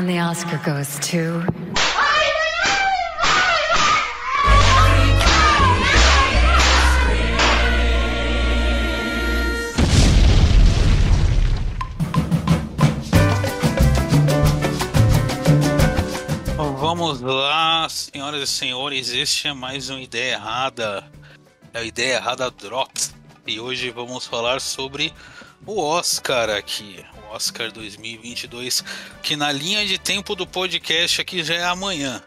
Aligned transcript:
And 0.00 0.08
the 0.08 0.18
Oscar 0.18 0.56
goes 0.64 0.98
to. 1.10 1.44
Vamos 16.78 17.20
lá, 17.20 17.86
senhoras 17.90 18.42
e 18.42 18.46
senhores, 18.46 19.10
este 19.10 19.48
é 19.48 19.52
mais 19.52 19.90
uma 19.90 20.00
ideia 20.00 20.32
errada. 20.32 21.04
É 21.74 21.80
a 21.80 21.84
ideia 21.84 22.14
errada 22.14 22.50
Drops. 22.50 23.14
E 23.46 23.60
hoje 23.60 23.90
vamos 23.90 24.26
falar 24.26 24.62
sobre 24.62 25.12
o 25.66 25.78
Oscar 25.78 26.50
aqui, 26.50 27.04
o 27.28 27.34
Oscar 27.34 27.70
2022, 27.70 28.84
que 29.22 29.36
na 29.36 29.52
linha 29.52 29.84
de 29.86 29.98
tempo 29.98 30.34
do 30.34 30.46
podcast 30.46 31.20
aqui 31.20 31.42
já 31.42 31.54
é 31.54 31.64
amanhã. 31.64 32.22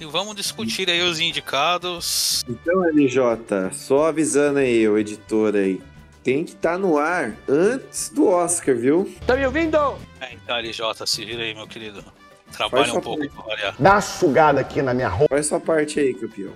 E 0.00 0.04
vamos 0.04 0.34
discutir 0.34 0.90
aí 0.90 1.02
os 1.02 1.20
indicados. 1.20 2.44
Então, 2.48 2.82
LJ, 2.82 3.72
só 3.72 4.08
avisando 4.08 4.58
aí, 4.58 4.88
o 4.88 4.98
editor 4.98 5.54
aí, 5.54 5.80
tem 6.22 6.44
que 6.44 6.52
estar 6.52 6.72
tá 6.72 6.78
no 6.78 6.98
ar 6.98 7.36
antes 7.48 8.08
do 8.08 8.26
Oscar, 8.26 8.76
viu? 8.76 9.12
Tá 9.26 9.36
me 9.36 9.46
ouvindo? 9.46 9.76
É, 10.20 10.34
então, 10.34 10.56
LJ, 10.56 11.06
se 11.06 11.24
vira 11.24 11.42
aí, 11.42 11.54
meu 11.54 11.66
querido. 11.66 12.04
Trabalha 12.52 12.94
um 12.94 13.00
pouco 13.00 13.28
pra 13.28 13.42
variar. 13.42 13.74
Dá 13.78 13.92
uma 13.92 14.00
sugada 14.00 14.60
aqui 14.60 14.82
na 14.82 14.94
minha 14.94 15.08
roupa. 15.08 15.34
Faz 15.34 15.46
sua 15.46 15.60
parte 15.60 15.98
aí, 15.98 16.14
campeão. 16.14 16.52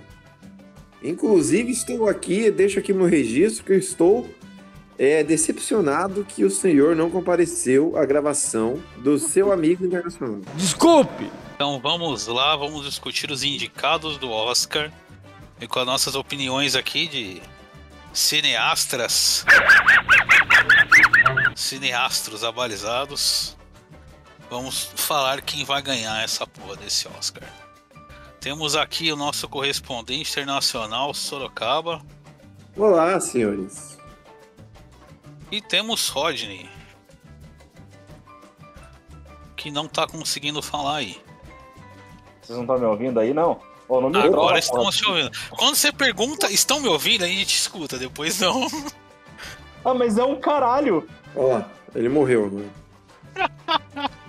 Inclusive, 1.01 1.71
estou 1.71 2.07
aqui, 2.07 2.51
deixo 2.51 2.79
aqui 2.79 2.93
meu 2.93 3.05
registro 3.05 3.63
que 3.63 3.71
eu 3.71 3.77
estou 3.77 4.29
é, 4.99 5.23
decepcionado 5.23 6.25
que 6.25 6.43
o 6.43 6.51
senhor 6.51 6.93
não 6.93 7.09
compareceu 7.09 7.97
à 7.97 8.05
gravação 8.05 8.83
do 8.97 9.17
seu 9.17 9.49
amigo 9.49 9.85
internacional. 9.85 10.41
Desculpe! 10.55 11.31
Então 11.55 11.79
vamos 11.79 12.27
lá, 12.27 12.53
vamos 12.57 12.85
discutir 12.85 13.31
os 13.31 13.41
indicados 13.41 14.17
do 14.17 14.29
Oscar 14.29 14.91
e 15.61 15.67
com 15.67 15.79
as 15.79 15.85
nossas 15.85 16.15
opiniões 16.15 16.75
aqui 16.75 17.07
de 17.07 17.41
cineastras. 18.11 19.45
cineastros 21.55 22.43
abalizados. 22.43 23.57
Vamos 24.49 24.91
falar 24.95 25.41
quem 25.41 25.63
vai 25.63 25.81
ganhar 25.81 26.21
essa 26.23 26.45
porra 26.45 26.75
desse 26.75 27.07
Oscar. 27.17 27.47
Temos 28.41 28.75
aqui 28.75 29.11
o 29.11 29.15
nosso 29.15 29.47
correspondente 29.47 30.31
internacional, 30.31 31.13
Sorocaba. 31.13 32.01
Olá, 32.75 33.19
senhores. 33.19 33.98
E 35.51 35.61
temos 35.61 36.09
Rodney. 36.09 36.69
Que 39.55 39.71
não 39.71 39.87
tá 39.87 40.07
conseguindo 40.07 40.61
falar 40.61 40.97
aí. 40.97 41.17
Vocês 42.41 42.57
não 42.57 42.63
estão 42.63 42.79
me 42.79 42.85
ouvindo 42.85 43.19
aí, 43.19 43.33
não? 43.33 43.59
Oh, 43.87 43.99
não 44.01 44.21
Agora 44.21 44.59
estão 44.59 44.89
te 44.91 45.05
ouvindo. 45.07 45.31
Quando 45.49 45.75
você 45.75 45.91
pergunta, 45.91 46.51
estão 46.51 46.79
me 46.79 46.87
ouvindo? 46.87 47.23
A 47.23 47.27
gente 47.27 47.55
escuta, 47.55 47.97
depois 47.97 48.39
não. 48.39 48.67
Ah, 49.85 49.93
mas 49.93 50.17
é 50.17 50.23
um 50.25 50.35
caralho. 50.35 51.07
Ó, 51.33 51.61
ele 51.95 52.09
morreu, 52.09 52.51
né? 52.51 52.69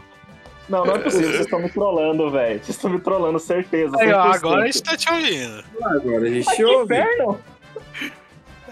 Não, 0.68 0.84
não 0.84 0.94
é 0.94 0.98
possível, 1.00 1.30
vocês 1.30 1.40
estão 1.40 1.58
me 1.58 1.68
trollando, 1.68 2.30
velho. 2.30 2.62
Vocês 2.62 2.76
estão 2.76 2.90
me 2.90 3.00
trollando, 3.00 3.40
certeza. 3.40 3.92
Aí, 3.98 4.12
agora 4.12 4.62
a 4.62 4.66
gente 4.66 4.82
tá 4.84 4.96
te 4.96 5.10
ouvindo. 5.10 5.64
Agora 5.82 6.26
a 6.28 6.30
gente 6.30 6.54
te 6.54 6.64
ouve. 6.64 6.94
Inferno. 6.94 7.40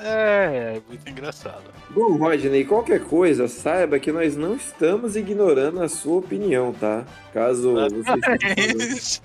É, 0.00 0.76
é 0.76 0.82
muito 0.88 1.08
engraçado. 1.08 1.62
Bom, 1.90 2.16
Rodney, 2.16 2.64
qualquer 2.64 3.00
coisa, 3.00 3.48
saiba 3.48 3.98
que 3.98 4.12
nós 4.12 4.36
não 4.36 4.54
estamos 4.54 5.16
ignorando 5.16 5.82
a 5.82 5.88
sua 5.88 6.18
opinião, 6.18 6.72
tá? 6.72 7.04
Caso 7.32 7.74
você. 7.90 9.20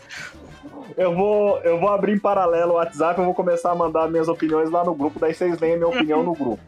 eu 0.98 1.14
vou, 1.14 1.60
eu 1.60 1.80
vou 1.80 1.90
abrir 1.90 2.14
em 2.14 2.20
paralelo 2.20 2.74
o 2.74 2.76
WhatsApp, 2.76 3.20
eu 3.20 3.26
vou 3.26 3.34
começar 3.34 3.72
a 3.72 3.76
mandar 3.76 4.10
minhas 4.10 4.28
opiniões 4.28 4.70
lá 4.70 4.84
no 4.84 4.96
grupo, 4.96 5.20
daí 5.20 5.34
vocês 5.34 5.60
leem 5.60 5.76
a 5.76 5.78
minha 5.78 5.90
opinião 5.90 6.24
no 6.24 6.34
grupo. 6.34 6.64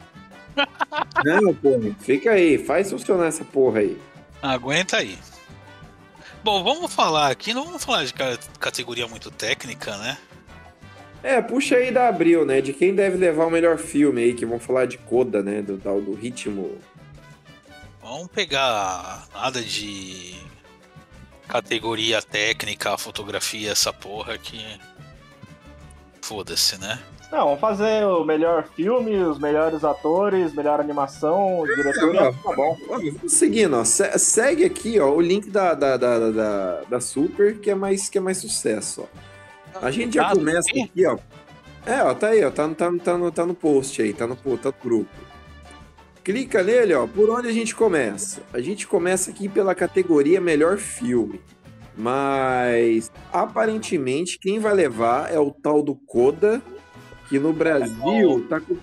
Não, 1.26 1.54
porra, 1.54 1.96
fica 2.00 2.32
aí, 2.32 2.58
faz 2.58 2.90
funcionar 2.90 3.28
essa 3.28 3.44
porra 3.44 3.80
aí. 3.80 4.00
Aguenta 4.42 4.98
aí. 4.98 5.18
Bom, 6.44 6.64
vamos 6.64 6.94
falar 6.94 7.32
aqui, 7.32 7.56
não 7.56 7.66
vamos 7.66 7.84
falar 7.84 8.04
de 8.06 8.14
categoria 8.60 9.08
muito 9.08 9.32
técnica, 9.32 9.98
né? 9.98 10.16
É, 11.26 11.42
puxa 11.42 11.78
aí 11.78 11.92
da 11.92 12.08
Abril, 12.08 12.46
né? 12.46 12.62
De 12.62 12.72
quem 12.72 12.94
deve 12.94 13.18
levar 13.18 13.48
o 13.48 13.50
melhor 13.50 13.80
filme 13.80 14.22
aí, 14.22 14.34
que 14.36 14.46
vão 14.46 14.60
falar 14.60 14.86
de 14.86 15.00
Coda, 15.00 15.42
né? 15.42 15.60
Do 15.60 15.76
tal 15.76 16.00
do 16.00 16.14
ritmo. 16.14 16.78
Vamos 18.00 18.28
pegar 18.28 19.28
nada 19.34 19.60
de 19.60 20.36
categoria 21.48 22.22
técnica, 22.22 22.96
fotografia, 22.96 23.72
essa 23.72 23.92
porra 23.92 24.38
que. 24.38 24.64
Foda-se, 26.22 26.80
né? 26.80 27.00
Não, 27.32 27.46
vamos 27.46 27.60
fazer 27.60 28.06
o 28.06 28.24
melhor 28.24 28.68
filme, 28.76 29.18
os 29.18 29.40
melhores 29.40 29.84
atores, 29.84 30.54
melhor 30.54 30.80
animação, 30.80 31.64
diretor. 31.76 32.16
É, 32.18 32.32
tá 32.32 32.56
bom. 32.56 32.78
Seguindo, 33.28 33.78
ó, 33.78 33.84
segue 33.84 34.64
aqui 34.64 35.00
ó, 35.00 35.10
o 35.10 35.22
link 35.22 35.50
da, 35.50 35.74
da, 35.74 35.98
da, 35.98 36.30
da, 36.30 36.82
da 36.84 37.00
Super, 37.02 37.60
que 37.60 37.72
é, 37.72 37.76
mais, 37.76 38.10
que 38.10 38.20
é 38.20 38.22
mais 38.22 38.38
sucesso. 38.38 39.02
Ó. 39.12 39.35
A 39.82 39.92
gente 39.92 40.16
já 40.16 40.32
começa 40.32 40.70
aqui, 40.70 41.06
ó. 41.06 41.18
É, 41.86 42.02
ó, 42.04 42.14
tá 42.14 42.30
aí, 42.30 42.44
ó. 42.44 42.50
Tá, 42.50 42.68
tá, 42.70 42.92
tá, 43.04 43.18
no, 43.18 43.32
tá 43.32 43.46
no 43.46 43.54
post 43.54 44.02
aí, 44.02 44.14
tá 44.14 44.26
no, 44.26 44.36
tá 44.36 44.70
no 44.70 44.90
grupo. 44.90 45.10
Clica 46.24 46.64
nele, 46.64 46.94
ó. 46.94 47.06
Por 47.06 47.30
onde 47.30 47.48
a 47.48 47.52
gente 47.52 47.76
começa? 47.76 48.42
A 48.52 48.60
gente 48.60 48.88
começa 48.88 49.30
aqui 49.30 49.48
pela 49.48 49.76
categoria 49.76 50.42
Melhor 50.42 50.78
Filme. 50.78 51.40
Mas 51.98 53.12
aparentemente 53.32 54.38
quem 54.40 54.60
vai 54.60 54.74
levar 54.74 55.32
é 55.32 55.40
o 55.40 55.52
tal 55.52 55.82
do 55.82 55.96
Coda 55.96 56.62
que 57.30 57.40
no 57.40 57.54
Brasil 57.54 58.46
tá, 58.50 58.60
com, 58.60 58.78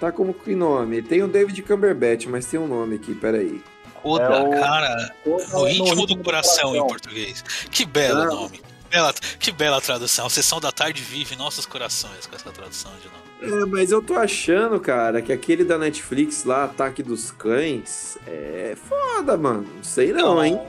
tá 0.00 0.10
como 0.10 0.34
que 0.34 0.54
nome? 0.54 1.02
Tem 1.02 1.22
o 1.22 1.28
David 1.28 1.62
Cumberbatch, 1.62 2.26
mas 2.26 2.46
tem 2.46 2.58
um 2.58 2.66
nome 2.66 2.96
aqui, 2.96 3.14
peraí. 3.14 3.62
Oda, 4.02 4.24
é 4.24 4.42
o... 4.42 4.50
cara, 4.50 5.14
o 5.24 5.64
ritmo 5.64 6.06
do 6.06 6.18
coração, 6.18 6.74
em 6.74 6.80
português. 6.80 7.42
Que 7.70 7.84
belo 7.84 8.24
nome. 8.24 8.60
Bela, 8.92 9.14
que 9.40 9.50
bela 9.50 9.80
tradução. 9.80 10.28
Sessão 10.28 10.60
da 10.60 10.70
tarde 10.70 11.02
vive 11.02 11.34
nossos 11.34 11.64
corações 11.64 12.26
com 12.26 12.36
essa 12.36 12.52
tradução 12.52 12.92
de 13.00 13.08
nome. 13.08 13.62
É, 13.62 13.64
mas 13.64 13.90
eu 13.90 14.02
tô 14.02 14.14
achando, 14.14 14.78
cara, 14.78 15.22
que 15.22 15.32
aquele 15.32 15.64
da 15.64 15.78
Netflix 15.78 16.44
lá, 16.44 16.64
Ataque 16.64 17.02
dos 17.02 17.30
Cães, 17.30 18.18
é 18.26 18.76
foda, 18.76 19.34
mano. 19.38 19.66
Não 19.76 19.82
sei 19.82 20.12
não, 20.12 20.34
não 20.34 20.44
hein? 20.44 20.60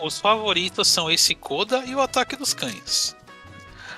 Os 0.00 0.20
favoritos 0.20 0.86
são 0.86 1.10
esse 1.10 1.34
Coda 1.34 1.82
e 1.84 1.96
o 1.96 2.00
Ataque 2.00 2.36
dos 2.36 2.54
Cães. 2.54 3.16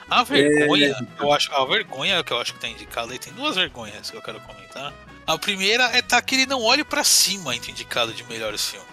A 0.09 0.25
vergonha, 0.25 0.97
é... 0.99 1.23
eu 1.23 1.31
acho, 1.31 1.53
a 1.53 1.65
vergonha 1.67 2.25
que 2.25 2.33
eu 2.33 2.41
acho 2.41 2.55
que 2.55 2.61
tá 2.61 2.69
indicado 2.69 3.13
aí, 3.13 3.19
tem 3.19 3.33
duas 3.35 3.57
vergonhas 3.57 4.11
que 4.11 4.17
eu 4.17 4.23
quero 4.23 4.41
comentar. 4.41 4.95
A 5.27 5.37
primeira 5.37 5.85
é 5.95 6.01
tá 6.01 6.23
que 6.23 6.35
ele 6.35 6.47
não 6.47 6.63
olhe 6.63 6.83
para 6.83 7.05
cima 7.05 7.55
indicado 7.55 8.15
de 8.15 8.25
melhores 8.25 8.67
filmes. 8.71 8.89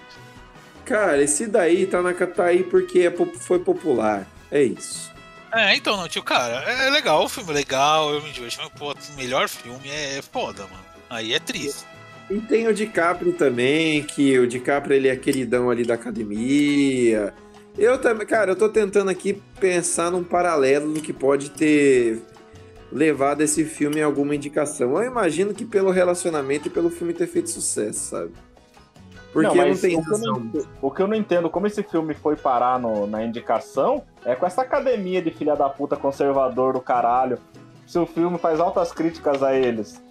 Cara, 0.84 1.24
esse 1.24 1.48
daí 1.48 1.86
tá, 1.86 2.02
na, 2.02 2.14
tá 2.14 2.46
aí 2.46 2.64
porque 2.64 3.00
é, 3.00 3.14
foi 3.40 3.60
popular. 3.60 4.28
É 4.54 4.62
isso. 4.62 5.12
É, 5.52 5.76
então, 5.76 5.98
não, 5.98 6.08
tio, 6.08 6.22
cara, 6.22 6.64
é, 6.68 6.88
é 6.88 6.90
legal, 6.92 7.26
o 7.26 7.30
filme 7.30 7.50
é 7.50 7.54
legal, 7.54 8.14
eu 8.14 8.22
me 8.22 8.32
diverti, 8.32 8.60
mas, 8.60 8.70
pô, 8.70 8.94
melhor 9.16 9.50
filme 9.50 9.90
é, 9.90 10.20
é 10.20 10.22
foda, 10.22 10.64
mano. 10.64 10.84
Aí 11.10 11.34
é 11.34 11.40
triste. 11.40 11.86
E 12.30 12.40
tem 12.40 12.68
o 12.68 12.74
DiCaprio 12.74 13.34
também, 13.34 14.04
que 14.04 14.38
o 14.38 14.48
DiCaprio 14.48 14.96
ele 14.96 15.08
é 15.08 15.16
queridão 15.16 15.72
ali 15.72 15.84
da 15.84 15.96
academia. 15.96 17.34
Eu 17.78 17.98
também, 17.98 18.28
cara, 18.28 18.52
eu 18.52 18.56
tô 18.56 18.70
tentando 18.70 19.10
aqui 19.10 19.42
pensar 19.60 20.12
num 20.12 20.24
paralelo 20.24 20.94
do 20.94 21.02
que 21.02 21.12
pode 21.12 21.50
ter 21.50 22.22
levado 22.92 23.42
esse 23.42 23.66
filme 23.66 24.02
a 24.02 24.06
alguma 24.06 24.36
indicação. 24.36 24.96
Eu 24.98 25.10
imagino 25.10 25.54
que 25.54 25.66
pelo 25.66 25.90
relacionamento 25.90 26.68
e 26.68 26.72
pelo 26.72 26.92
filme 26.92 27.14
ter 27.14 27.28
feito 27.28 27.50
sucesso, 27.50 28.12
sabe? 28.12 28.32
Porque 29.34 29.58
não, 29.58 29.68
não 29.70 29.78
tem 29.78 29.98
o 29.98 30.04
que, 30.04 30.18
não, 30.20 30.66
o 30.80 30.92
que, 30.92 31.02
eu 31.02 31.08
não, 31.08 31.16
entendo, 31.16 31.50
como 31.50 31.66
esse 31.66 31.82
filme 31.82 32.14
foi 32.14 32.36
parar 32.36 32.80
no, 32.80 33.08
na 33.08 33.24
indicação, 33.24 34.04
é 34.24 34.36
com 34.36 34.46
essa 34.46 34.62
academia 34.62 35.24
de 35.24 35.32
filha 35.32 35.56
da 35.56 35.68
puta 35.68 35.98
conservador 35.98 36.74
do 36.74 36.80
caralho. 36.80 37.40
Se 37.88 37.98
o 37.98 38.06
filme 38.06 38.38
faz 38.38 38.60
altas 38.60 38.92
críticas 38.92 39.42
a 39.42 39.56
eles. 39.56 40.02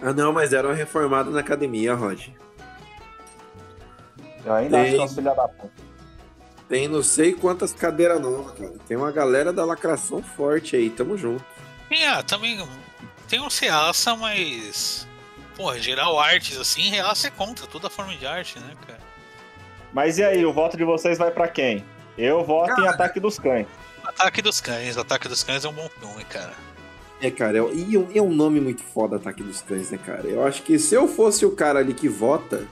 Ah, 0.00 0.12
não, 0.12 0.30
mas 0.30 0.50
deram 0.50 0.68
uma 0.68 0.74
reformada 0.74 1.30
na 1.30 1.40
academia, 1.40 1.94
Rod. 1.94 2.28
Eu 4.44 4.52
ainda 4.52 4.76
tem... 4.76 4.88
acho 4.88 4.96
que 4.96 5.02
é 5.02 5.08
filha 5.08 5.34
da 5.34 5.48
puta. 5.48 5.86
Tem 6.68 6.88
não 6.88 7.02
sei 7.02 7.32
quantas 7.32 7.72
cadeiras 7.72 8.20
novas, 8.20 8.52
cara. 8.52 8.74
Tem 8.86 8.96
uma 8.96 9.10
galera 9.10 9.52
da 9.52 9.64
lacração 9.64 10.22
forte 10.22 10.76
aí, 10.76 10.90
tamo 10.90 11.16
junto. 11.16 11.44
É, 11.90 12.22
também 12.24 12.58
tem 13.28 13.40
um 13.40 13.48
reaça, 13.48 14.14
mas. 14.16 15.06
Porra, 15.56 15.78
geral 15.80 16.18
artes 16.20 16.58
assim, 16.58 16.90
reaça 16.90 17.28
é 17.28 17.30
contra 17.30 17.66
toda 17.66 17.88
forma 17.90 18.14
de 18.14 18.26
arte, 18.26 18.58
né, 18.60 18.74
cara? 18.86 19.00
Mas 19.92 20.18
e 20.18 20.24
aí, 20.24 20.44
o 20.44 20.52
voto 20.52 20.76
de 20.76 20.84
vocês 20.84 21.16
vai 21.16 21.30
para 21.30 21.48
quem? 21.48 21.82
Eu 22.18 22.44
voto 22.44 22.68
cara, 22.68 22.82
em 22.82 22.88
Ataque 22.88 23.18
dos 23.18 23.38
Cães. 23.38 23.66
Ataque 24.04 24.42
dos 24.42 24.60
Cães, 24.60 24.96
Ataque 24.98 25.28
dos 25.28 25.42
Cães 25.42 25.64
é 25.64 25.68
um 25.68 25.72
bom 25.72 25.88
filme, 25.88 26.24
cara. 26.24 26.52
É, 27.20 27.30
cara, 27.30 27.58
é, 27.58 27.62
e 27.74 27.94
é 28.14 28.20
um 28.22 28.32
nome 28.32 28.60
muito 28.60 28.82
foda, 28.82 29.16
Ataque 29.16 29.42
dos 29.42 29.62
Cães, 29.62 29.90
né, 29.90 29.98
cara? 30.04 30.26
Eu 30.26 30.46
acho 30.46 30.62
que 30.62 30.78
se 30.78 30.94
eu 30.94 31.08
fosse 31.08 31.46
o 31.46 31.50
cara 31.50 31.78
ali 31.78 31.94
que 31.94 32.08
vota, 32.08 32.66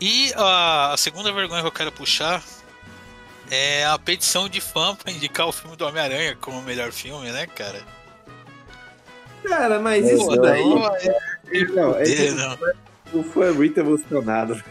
E 0.00 0.32
a, 0.36 0.92
a 0.92 0.96
segunda 0.96 1.32
vergonha 1.32 1.62
que 1.62 1.68
eu 1.68 1.72
quero 1.72 1.92
puxar 1.92 2.42
é 3.50 3.84
a 3.86 3.98
petição 3.98 4.48
de 4.48 4.60
fã 4.60 4.94
pra 4.94 5.12
indicar 5.12 5.46
o 5.46 5.52
filme 5.52 5.76
do 5.76 5.86
Homem-Aranha 5.86 6.36
como 6.40 6.58
o 6.58 6.62
melhor 6.62 6.92
filme, 6.92 7.30
né, 7.30 7.46
cara? 7.46 7.80
Cara, 9.44 9.78
mas 9.78 10.08
isso 10.08 10.26
Pô, 10.26 10.36
daí. 10.36 10.64
Não, 10.64 10.86
é, 10.86 11.18
não, 11.74 11.94
é, 11.96 12.30
não. 12.30 12.58
O 13.12 13.22
fã 13.22 13.44
é 13.46 13.52
muito 13.52 13.78
emocionado. 13.78 14.62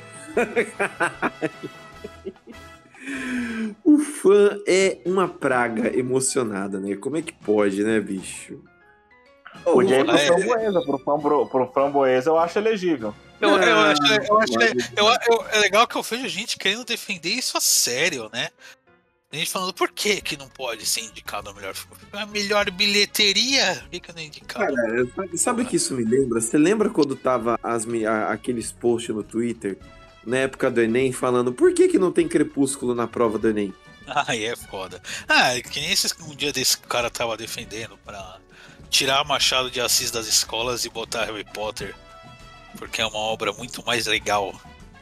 o 3.84 4.00
fã 4.00 4.58
é 4.68 4.98
uma 5.06 5.28
praga 5.28 5.96
emocionada, 5.98 6.80
né? 6.80 6.96
Como 6.96 7.18
é 7.18 7.22
que 7.22 7.34
pode, 7.34 7.84
né, 7.84 8.00
bicho? 8.00 8.60
Podia 9.64 10.00
ir 10.00 10.06
pro 10.06 10.16
é, 10.16 10.26
framboesa, 10.26 10.82
pro, 10.82 10.98
frambo, 10.98 11.46
pro 11.46 11.68
framboesa 11.68 12.30
eu 12.32 12.38
acho 12.38 12.58
elegível. 12.58 13.14
Eu, 13.44 13.58
eu, 13.62 13.80
acho, 13.80 14.02
eu 14.06 14.40
acho 14.40 14.54
eu, 14.96 15.06
eu, 15.06 15.48
é 15.50 15.60
legal 15.60 15.86
que 15.86 15.96
eu 15.96 16.02
vejo 16.04 16.28
gente 16.30 16.58
querendo 16.58 16.86
defender 16.86 17.30
isso 17.30 17.58
a 17.58 17.62
sério, 17.62 18.30
né? 18.32 18.50
A 19.32 19.36
gente 19.36 19.50
falando 19.50 19.74
por 19.74 19.92
que 19.92 20.22
que 20.22 20.38
não 20.38 20.48
pode 20.48 20.86
ser 20.86 21.02
indicado 21.02 21.50
a 21.50 21.54
melhor 21.54 21.74
filme? 21.74 21.98
A 22.12 22.26
melhor 22.28 22.70
bilheteria? 22.70 23.80
Por 23.82 23.90
que, 23.90 24.00
que 24.00 24.14
não 24.14 24.20
é 24.20 24.26
indicado? 24.26 24.76
Cara, 24.76 25.08
sabe 25.36 25.64
o 25.64 25.66
que 25.66 25.76
isso 25.76 25.96
me 25.96 26.04
lembra? 26.04 26.40
Você 26.40 26.56
lembra 26.56 26.88
quando 26.88 27.16
tava 27.16 27.60
as, 27.64 27.88
aqueles 28.30 28.72
posts 28.72 29.14
no 29.14 29.24
Twitter, 29.24 29.76
na 30.24 30.38
época 30.38 30.70
do 30.70 30.80
Enem, 30.80 31.12
falando 31.12 31.52
por 31.52 31.74
que 31.74 31.88
que 31.88 31.98
não 31.98 32.12
tem 32.12 32.28
crepúsculo 32.28 32.94
na 32.94 33.08
prova 33.08 33.40
do 33.40 33.50
Enem? 33.50 33.74
Ah, 34.06 34.36
é 34.36 34.54
foda. 34.54 35.02
Ah, 35.30 35.54
que 35.62 35.80
nem 35.80 35.90
esse, 35.90 36.14
um 36.24 36.36
dia 36.36 36.52
desse 36.52 36.78
cara 36.78 37.10
tava 37.10 37.38
defendendo 37.38 37.98
pra 38.04 38.38
tirar 38.90 39.24
Machado 39.24 39.72
de 39.72 39.80
Assis 39.80 40.12
das 40.12 40.28
escolas 40.28 40.84
e 40.84 40.90
botar 40.90 41.24
Harry 41.24 41.46
Potter, 41.46 41.96
porque 42.78 43.02
é 43.02 43.06
uma 43.06 43.20
obra 43.20 43.52
muito 43.54 43.86
mais 43.86 44.08
legal. 44.08 44.54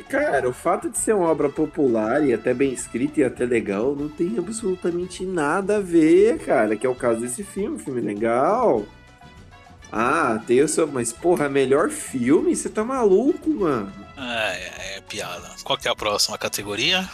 Cara, 0.09 0.50
o 0.50 0.53
fato 0.53 0.89
de 0.89 0.97
ser 0.97 1.13
uma 1.13 1.29
obra 1.29 1.50
popular 1.50 2.25
e 2.25 2.33
até 2.33 2.53
bem 2.53 2.73
escrita 2.73 3.19
e 3.19 3.23
até 3.23 3.45
legal 3.45 3.95
não 3.95 4.09
tem 4.09 4.38
absolutamente 4.38 5.23
nada 5.25 5.77
a 5.77 5.79
ver, 5.79 6.39
cara. 6.39 6.75
Que 6.75 6.85
é 6.85 6.89
o 6.89 6.95
caso 6.95 7.21
desse 7.21 7.44
filme, 7.44 7.79
filme 7.79 8.01
legal. 8.01 8.85
Ah, 9.91 10.41
tem 10.47 10.62
o 10.62 10.68
seu. 10.68 10.88
Mas, 10.88 11.12
porra, 11.12 11.50
melhor 11.50 11.89
filme? 11.89 12.56
Você 12.56 12.69
tá 12.69 12.83
maluco, 12.83 13.50
mano? 13.50 13.91
É, 14.17 14.94
é, 14.94 14.97
é 14.97 15.01
piada. 15.01 15.50
Qual 15.63 15.77
que 15.77 15.88
é 15.88 15.91
a 15.91 15.95
próxima 15.95 16.38
categoria? 16.38 17.07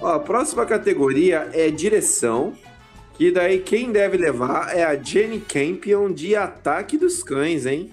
Ó, 0.00 0.14
a 0.14 0.20
próxima 0.20 0.64
categoria 0.64 1.50
é 1.52 1.70
direção. 1.70 2.54
Que 3.14 3.32
daí 3.32 3.58
quem 3.58 3.90
deve 3.90 4.16
levar 4.16 4.74
é 4.74 4.84
a 4.84 4.94
Jenny 4.94 5.40
Campion 5.40 6.12
de 6.12 6.36
Ataque 6.36 6.96
dos 6.96 7.22
Cães, 7.22 7.66
hein? 7.66 7.92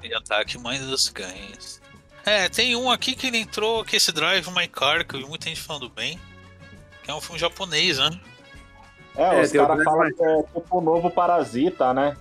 De 0.00 0.14
Ataque 0.14 0.58
Mãe 0.58 0.78
dos 0.78 1.08
Cães. 1.08 1.80
É, 2.24 2.48
tem 2.48 2.76
um 2.76 2.90
aqui 2.90 3.14
que 3.14 3.26
ele 3.26 3.38
entrou, 3.38 3.84
que 3.84 3.96
é 3.96 3.98
esse 3.98 4.12
Drive 4.12 4.46
My 4.50 4.68
Car, 4.68 5.06
que 5.06 5.16
eu 5.16 5.20
vi 5.20 5.26
muita 5.26 5.48
gente 5.48 5.60
falando 5.60 5.88
bem. 5.88 6.18
Que 7.02 7.10
é 7.10 7.14
um 7.14 7.20
filme 7.20 7.38
japonês, 7.38 7.98
né? 7.98 8.10
É, 9.16 9.38
é 9.38 9.40
os 9.40 9.50
caras 9.50 9.82
falam 9.82 10.12
que 10.12 10.22
é 10.22 10.42
tipo 10.42 10.78
o 10.78 10.80
novo 10.80 11.10
Parasita, 11.10 11.92
né? 11.94 12.16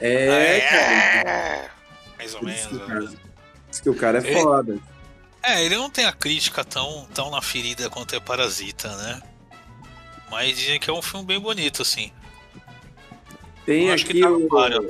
É, 0.00 0.58
é 0.58 0.60
cara. 0.60 1.70
Mais 2.18 2.34
ou 2.34 2.44
menos. 2.44 2.72
Né? 2.72 3.18
Diz 3.70 3.80
que 3.80 3.90
o 3.90 3.94
cara 3.94 4.18
é 4.18 4.26
ele... 4.26 4.40
foda. 4.40 4.78
É, 5.42 5.64
ele 5.64 5.76
não 5.76 5.88
tem 5.88 6.04
a 6.04 6.12
crítica 6.12 6.64
tão, 6.64 7.06
tão 7.14 7.30
na 7.30 7.40
ferida 7.40 7.88
quanto 7.88 8.14
é 8.14 8.20
Parasita, 8.20 8.94
né? 8.96 9.22
Mas 10.30 10.58
dizem 10.58 10.78
que 10.78 10.90
é 10.90 10.92
um 10.92 11.02
filme 11.02 11.24
bem 11.24 11.40
bonito, 11.40 11.82
assim. 11.82 12.12
Tem 13.64 13.90
aqui 13.90 14.20
tá 14.20 14.30
o... 14.30 14.48
Páreo, 14.48 14.88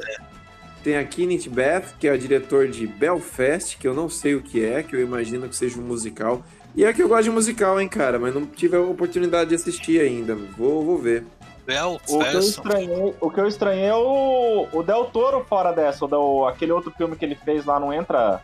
Tem 0.87 0.97
a 0.97 1.05
Kenneth 1.05 1.49
Beth, 1.49 1.97
que 1.99 2.07
é 2.07 2.13
o 2.13 2.17
diretor 2.17 2.69
de 2.69 2.87
Belfast, 2.87 3.77
que 3.77 3.89
eu 3.89 3.93
não 3.93 4.09
sei 4.09 4.37
o 4.37 4.41
que 4.41 4.65
é, 4.65 4.85
que 4.85 4.95
eu 4.95 5.01
imagino 5.01 5.49
que 5.49 5.57
seja 5.57 5.81
um 5.81 5.83
musical. 5.83 6.45
E 6.77 6.85
é 6.85 6.93
que 6.93 7.03
eu 7.03 7.09
gosto 7.09 7.25
de 7.25 7.31
musical, 7.31 7.81
hein, 7.81 7.89
cara, 7.89 8.21
mas 8.21 8.33
não 8.33 8.47
tive 8.47 8.77
a 8.77 8.81
oportunidade 8.81 9.49
de 9.49 9.57
assistir 9.57 10.01
ainda. 10.01 10.37
Vou, 10.37 10.85
vou 10.85 10.97
ver. 10.97 11.27
Belfast. 11.67 12.15
O 12.15 12.21
que 12.21 12.37
eu 12.37 12.39
estranhei, 12.39 13.15
o 13.21 13.31
que 13.33 13.41
eu 13.41 13.49
estranhei 13.49 13.87
é 13.87 13.95
o, 13.97 14.69
o 14.73 14.83
Del 14.85 15.07
Toro 15.07 15.45
fora 15.49 15.73
dessa. 15.73 16.07
O, 16.07 16.47
aquele 16.47 16.71
outro 16.71 16.93
filme 16.93 17.17
que 17.17 17.25
ele 17.25 17.35
fez 17.35 17.65
lá 17.65 17.81
não 17.81 17.93
entra. 17.93 18.41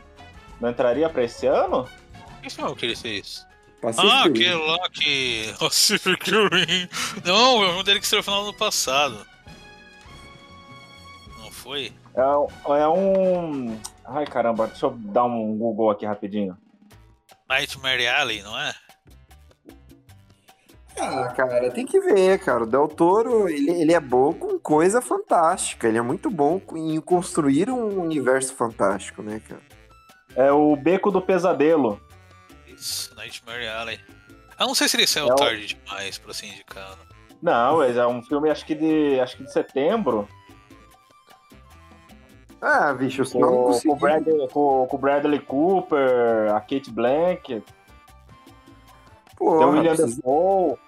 Não 0.60 0.68
entraria 0.68 1.08
pra 1.08 1.22
esse 1.22 1.46
ano? 1.46 1.88
Que 2.42 2.50
filme 2.50 2.74
que 2.74 2.86
ele 2.86 2.96
fez? 2.96 3.46
Pacific 3.80 4.10
ah, 4.10 4.24
aquele 4.24 4.54
lá 4.54 4.90
que. 4.90 5.54
Pacific 5.60 6.28
Rim. 6.28 6.88
Não, 7.24 7.62
é 7.62 7.68
um 7.68 7.84
dele 7.84 8.00
que 8.00 8.06
saiu 8.08 8.18
no 8.18 8.24
final 8.24 8.40
do 8.40 8.48
ano 8.48 8.58
passado. 8.58 9.24
Não 11.38 11.48
foi? 11.52 11.92
É, 12.14 12.80
é 12.80 12.88
um. 12.88 13.78
Ai 14.04 14.26
caramba, 14.26 14.66
deixa 14.66 14.86
eu 14.86 14.90
dar 14.90 15.24
um 15.24 15.56
Google 15.56 15.90
aqui 15.90 16.04
rapidinho. 16.04 16.56
Nightmare 17.48 18.06
Alley, 18.08 18.42
não 18.42 18.58
é? 18.58 18.74
Ah, 20.98 21.32
cara, 21.34 21.70
tem 21.70 21.86
que 21.86 21.98
ver, 22.00 22.38
cara. 22.38 22.64
O 22.64 22.66
Del 22.66 22.86
Toro, 22.86 23.48
ele, 23.48 23.70
ele 23.70 23.92
é 23.92 24.00
bom 24.00 24.32
com 24.32 24.58
coisa 24.58 25.00
fantástica. 25.00 25.88
Ele 25.88 25.98
é 25.98 26.02
muito 26.02 26.30
bom 26.30 26.60
em 26.74 27.00
construir 27.00 27.70
um 27.70 28.02
universo 28.02 28.54
fantástico, 28.54 29.22
né, 29.22 29.40
cara? 29.40 29.62
É 30.36 30.52
o 30.52 30.76
Beco 30.76 31.10
do 31.10 31.20
Pesadelo. 31.20 32.00
Isso, 32.66 33.14
Nightmare 33.14 33.68
Alley. 33.68 34.00
Eu 34.58 34.66
não 34.66 34.74
sei 34.74 34.88
se 34.88 34.96
ele 34.96 35.06
saiu 35.06 35.32
é 35.32 35.34
tarde 35.34 35.64
o... 35.64 35.84
demais 35.84 36.18
pra 36.18 36.32
ser 36.32 36.46
indicado. 36.46 36.98
Não, 37.42 37.82
é 37.82 38.06
um 38.06 38.22
filme 38.22 38.48
acho 38.48 38.64
que 38.64 38.74
de, 38.74 39.18
acho 39.20 39.36
que 39.36 39.44
de 39.44 39.52
setembro. 39.52 40.28
Ah, 42.62 42.94
bicho, 42.94 43.28
com, 43.28 43.40
não 43.40 43.80
com, 43.80 43.96
Bradley, 43.96 44.48
com, 44.48 44.86
com 44.88 44.96
Bradley 44.96 45.40
Cooper, 45.40 46.54
a 46.54 46.60
Kate 46.60 46.92
Blanket. 46.92 47.64
Porra, 49.36 49.58
tem 49.58 49.66
o 49.66 49.70
William. 49.72 49.96
Defoe. 49.96 50.78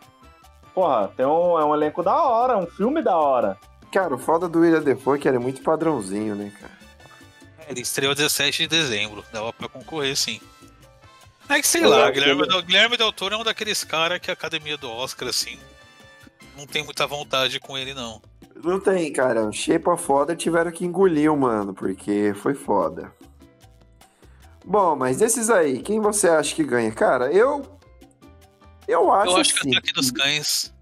Porra, 0.73 1.09
tem 1.17 1.27
um, 1.27 1.59
é 1.59 1.65
um 1.65 1.75
elenco 1.75 2.01
da 2.01 2.15
hora, 2.23 2.57
um 2.57 2.67
filme 2.67 3.03
da 3.03 3.17
hora. 3.17 3.59
Cara, 3.91 4.15
o 4.15 4.19
foda 4.19 4.49
do 4.49 4.61
William 4.61 4.83
Defoe 4.83 5.19
é 5.19 5.21
que 5.21 5.27
ele 5.27 5.37
é 5.37 5.41
muito 5.41 5.63
padrãozinho, 5.63 6.37
né, 6.37 6.53
cara? 6.61 6.73
Ele 7.69 7.81
estreou 7.81 8.15
17 8.15 8.63
de 8.63 8.69
dezembro, 8.69 9.25
dava 9.33 9.53
pra 9.53 9.69
concorrer 9.69 10.17
sim. 10.17 10.41
É 11.49 11.61
que 11.61 11.67
sei 11.67 11.85
lá, 11.85 12.11
Guilherme, 12.11 12.47
Del, 12.47 12.63
Guilherme 12.63 12.97
Del 12.97 13.13
Toro 13.13 13.35
é 13.35 13.39
um 13.39 13.45
daqueles 13.45 13.83
caras 13.83 14.21
que 14.21 14.31
a 14.31 14.35
academia 14.35 14.77
do 14.77 14.91
Oscar, 14.91 15.29
assim, 15.29 15.59
não 16.57 16.67
tem 16.67 16.85
muita 16.85 17.07
vontade 17.07 17.59
com 17.59 17.77
ele, 17.77 17.95
não. 17.95 18.23
Não 18.63 18.79
tem, 18.81 19.13
cara. 19.13 19.51
Shape 19.53 19.89
of 19.89 20.03
foda 20.03 20.37
tiveram 20.37 20.71
que 20.71 20.85
engolir 20.85 21.33
o 21.33 21.37
mano, 21.37 21.75
porque 21.75 22.33
foi 22.37 22.55
foda. 22.55 23.13
Bom, 24.65 24.97
mas 24.97 25.19
desses 25.19 25.51
aí, 25.51 25.81
quem 25.81 26.01
você 26.01 26.29
acha 26.29 26.55
que 26.55 26.65
ganha? 26.65 26.91
Cara, 26.93 27.33
eu. 27.33 27.63
Eu 28.87 29.13
acho, 29.13 29.33
eu 29.33 29.37
acho 29.39 29.53
assim, 29.59 29.71
que 29.71 29.77
Ataque 29.77 29.93
dos 29.93 30.11
Cães. 30.11 30.75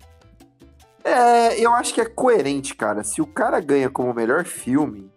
É, 1.05 1.59
eu 1.61 1.73
acho 1.73 1.95
que 1.95 2.01
é 2.01 2.05
coerente, 2.05 2.75
cara. 2.75 3.03
Se 3.03 3.21
o 3.21 3.27
cara 3.27 3.61
ganha 3.61 3.91
como 3.91 4.15
melhor 4.15 4.45
filme, 4.45 5.11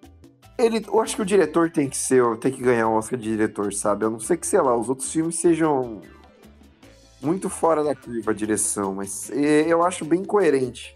ele, 0.57 0.83
eu 0.88 1.00
acho 1.01 1.15
que 1.15 1.21
o 1.21 1.25
diretor 1.25 1.69
tem 1.69 1.89
que 1.89 1.97
ser, 1.97 2.24
tem 2.38 2.51
que 2.51 2.62
ganhar 2.62 2.88
um 2.88 2.93
Oscar 2.93 3.19
de 3.19 3.29
diretor, 3.29 3.74
sabe? 3.74 4.05
Eu 4.05 4.09
não 4.09 4.19
sei 4.19 4.38
que, 4.38 4.47
sei 4.47 4.62
lá, 4.62 4.75
os 4.75 4.89
outros 4.89 5.12
filmes 5.12 5.39
sejam 5.39 6.01
muito 7.21 7.50
fora 7.50 7.83
da 7.83 7.95
curva 7.95 8.31
a 8.31 8.33
direção, 8.33 8.95
mas 8.95 9.29
eu 9.31 9.83
acho 9.83 10.05
bem 10.05 10.24
coerente 10.24 10.95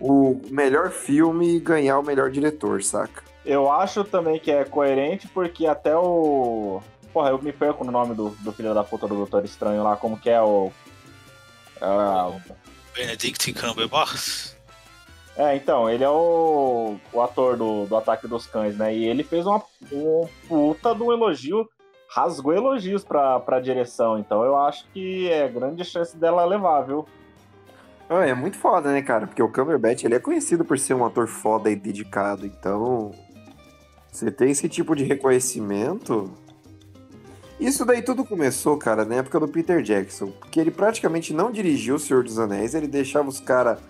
o 0.00 0.40
melhor 0.50 0.90
filme 0.90 1.58
ganhar 1.60 1.98
o 1.98 2.02
melhor 2.02 2.30
diretor, 2.30 2.82
saca? 2.82 3.22
Eu 3.44 3.70
acho 3.70 4.04
também 4.04 4.38
que 4.38 4.50
é 4.50 4.64
coerente 4.64 5.26
porque 5.28 5.66
até 5.66 5.96
o. 5.96 6.82
Porra, 7.12 7.30
eu 7.30 7.40
me 7.40 7.52
perco 7.52 7.84
no 7.84 7.90
nome 7.90 8.14
do, 8.14 8.30
do 8.40 8.52
filho 8.52 8.74
da 8.74 8.84
puta 8.84 9.08
do 9.08 9.14
Doutor 9.14 9.44
Estranho 9.44 9.82
lá, 9.82 9.96
como 9.96 10.18
que 10.18 10.28
é 10.28 10.40
o. 10.40 10.70
Uh, 11.80 12.40
Benedict 12.94 13.52
Cumberbatch. 13.54 14.58
É, 15.36 15.54
então, 15.54 15.88
ele 15.88 16.02
é 16.02 16.10
o, 16.10 16.96
o 17.12 17.22
ator 17.22 17.56
do, 17.56 17.86
do 17.86 17.96
Ataque 17.96 18.26
dos 18.26 18.44
Cães, 18.44 18.76
né? 18.76 18.92
E 18.92 19.04
ele 19.04 19.22
fez 19.22 19.46
uma, 19.46 19.62
uma 19.92 20.28
puta 20.48 20.92
de 20.92 21.00
um 21.00 21.12
elogio, 21.12 21.68
rasgou 22.08 22.52
elogios 22.52 23.04
pra, 23.04 23.38
pra 23.38 23.60
direção. 23.60 24.18
Então 24.18 24.42
eu 24.42 24.56
acho 24.56 24.84
que 24.92 25.30
é 25.30 25.46
grande 25.46 25.84
chance 25.84 26.16
dela 26.16 26.44
levar, 26.44 26.82
viu? 26.82 27.06
Ah, 28.08 28.26
é 28.26 28.34
muito 28.34 28.56
foda, 28.56 28.90
né, 28.90 29.02
cara? 29.02 29.26
Porque 29.26 29.42
o 29.42 29.48
Cumberbatch, 29.48 30.04
ele 30.04 30.14
é 30.14 30.18
conhecido 30.18 30.64
por 30.64 30.78
ser 30.78 30.94
um 30.94 31.04
ator 31.04 31.26
foda 31.26 31.70
e 31.70 31.76
dedicado. 31.76 32.46
Então, 32.46 33.12
você 34.10 34.30
tem 34.30 34.50
esse 34.50 34.68
tipo 34.68 34.96
de 34.96 35.04
reconhecimento... 35.04 36.30
Isso 37.60 37.84
daí 37.84 38.00
tudo 38.02 38.24
começou, 38.24 38.76
cara, 38.78 39.04
na 39.04 39.16
época 39.16 39.40
do 39.40 39.48
Peter 39.48 39.82
Jackson. 39.82 40.28
Porque 40.30 40.60
ele 40.60 40.70
praticamente 40.70 41.34
não 41.34 41.50
dirigiu 41.50 41.96
O 41.96 41.98
Senhor 41.98 42.22
dos 42.22 42.38
Anéis, 42.38 42.72
ele 42.72 42.86
deixava 42.86 43.28
os 43.28 43.40
caras 43.40 43.80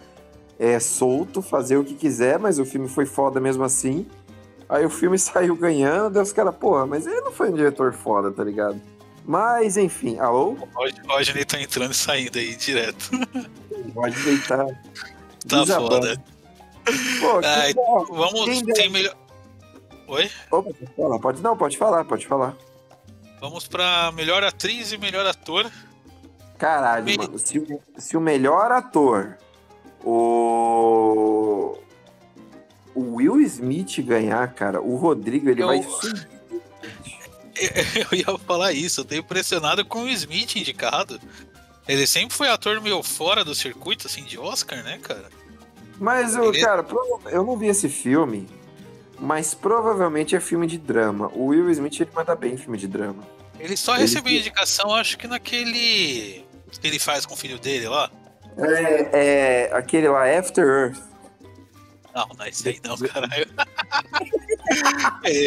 é, 0.58 0.80
solto, 0.80 1.40
fazer 1.40 1.76
o 1.76 1.84
que 1.84 1.94
quiser, 1.94 2.38
mas 2.38 2.58
o 2.58 2.64
filme 2.64 2.88
foi 2.88 3.06
foda 3.06 3.38
mesmo 3.38 3.62
assim. 3.62 4.06
Aí 4.68 4.84
o 4.84 4.90
filme 4.90 5.18
saiu 5.20 5.54
ganhando, 5.54 6.14
daí 6.14 6.22
os 6.22 6.32
caras, 6.32 6.56
porra, 6.56 6.86
mas 6.86 7.06
ele 7.06 7.20
não 7.20 7.30
foi 7.30 7.50
um 7.50 7.54
diretor 7.54 7.92
foda, 7.92 8.30
tá 8.32 8.42
ligado? 8.42 8.80
Mas, 9.24 9.76
enfim, 9.76 10.18
alô? 10.18 10.52
O 10.52 10.68
Rodney 11.06 11.44
tá 11.44 11.60
entrando 11.60 11.92
e 11.92 11.94
saindo 11.94 12.38
aí 12.38 12.56
direto. 12.56 13.10
pode 13.94 14.22
deitar. 14.22 14.66
Tá 15.46 15.66
foda. 15.66 16.22
Pô, 17.20 17.40
Ai, 17.44 17.74
vamos. 18.08 18.62
Tem 18.74 18.88
melhor. 18.88 19.14
Oi? 20.06 20.30
Opa, 20.50 20.72
pode 20.72 20.94
falar. 20.96 21.18
Pode 21.18 21.42
não, 21.42 21.56
pode 21.56 21.78
falar, 21.78 22.04
pode 22.04 22.26
falar. 22.26 22.56
Vamos 23.40 23.68
pra 23.68 24.10
melhor 24.12 24.42
atriz 24.42 24.92
e 24.92 24.98
melhor 24.98 25.26
ator. 25.26 25.70
Caralho, 26.56 27.04
Me... 27.04 27.16
mano. 27.16 27.38
Se, 27.38 27.80
se 27.96 28.16
o 28.16 28.20
melhor 28.20 28.72
ator, 28.72 29.38
o. 30.04 31.78
O 32.94 33.14
Will 33.14 33.40
Smith 33.42 34.00
ganhar, 34.00 34.52
cara, 34.54 34.80
o 34.80 34.96
Rodrigo, 34.96 35.48
ele 35.48 35.62
eu... 35.62 35.66
vai. 35.68 35.86
Eu 37.58 38.16
ia 38.16 38.38
falar 38.38 38.72
isso, 38.72 39.00
eu 39.00 39.04
tô 39.04 39.16
impressionado 39.16 39.84
com 39.84 40.04
o 40.04 40.08
Smith 40.08 40.54
indicado. 40.54 41.20
Ele 41.88 42.06
sempre 42.06 42.36
foi 42.36 42.48
ator 42.48 42.80
meio 42.82 43.02
fora 43.02 43.42
do 43.42 43.54
circuito, 43.54 44.06
assim, 44.06 44.22
de 44.22 44.38
Oscar, 44.38 44.84
né, 44.84 44.98
cara? 45.02 45.30
Mas, 45.98 46.36
eu, 46.36 46.52
ele... 46.52 46.60
cara, 46.60 46.86
eu 47.30 47.42
não 47.42 47.56
vi 47.56 47.68
esse 47.68 47.88
filme, 47.88 48.46
mas 49.18 49.54
provavelmente 49.54 50.36
é 50.36 50.40
filme 50.40 50.66
de 50.66 50.76
drama. 50.76 51.28
O 51.34 51.46
Will 51.46 51.70
Smith 51.70 51.98
ele 52.00 52.10
manda 52.14 52.36
bem 52.36 52.54
em 52.54 52.56
filme 52.58 52.76
de 52.76 52.86
drama. 52.86 53.26
Ele 53.58 53.76
só 53.76 53.94
ele 53.94 54.02
recebeu 54.02 54.32
que... 54.32 54.38
indicação, 54.38 54.94
acho 54.94 55.16
que 55.16 55.26
naquele 55.26 56.44
que 56.80 56.86
ele 56.86 56.98
faz 56.98 57.24
com 57.24 57.34
o 57.34 57.36
filho 57.36 57.58
dele 57.58 57.88
lá. 57.88 58.10
É, 58.58 59.08
é 59.12 59.70
aquele 59.72 60.08
lá, 60.08 60.24
After 60.38 60.64
Earth. 60.64 60.98
Não, 62.14 62.28
não 62.36 62.44
é 62.44 62.50
isso 62.50 62.68
aí 62.68 62.80
não, 62.84 62.96
caralho. 63.08 63.46
é, 65.24 65.46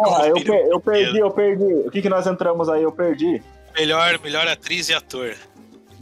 ah, 0.00 0.26
eu, 0.26 0.34
per 0.34 0.66
eu 0.66 0.80
perdi, 0.80 1.18
eu 1.18 1.30
perdi. 1.30 1.74
O 1.86 1.90
que, 1.90 2.02
que 2.02 2.08
nós 2.08 2.26
entramos 2.26 2.68
aí? 2.68 2.82
Eu 2.82 2.92
perdi. 2.92 3.42
Melhor, 3.76 4.18
melhor 4.20 4.48
atriz 4.48 4.88
e 4.88 4.94
ator. 4.94 5.36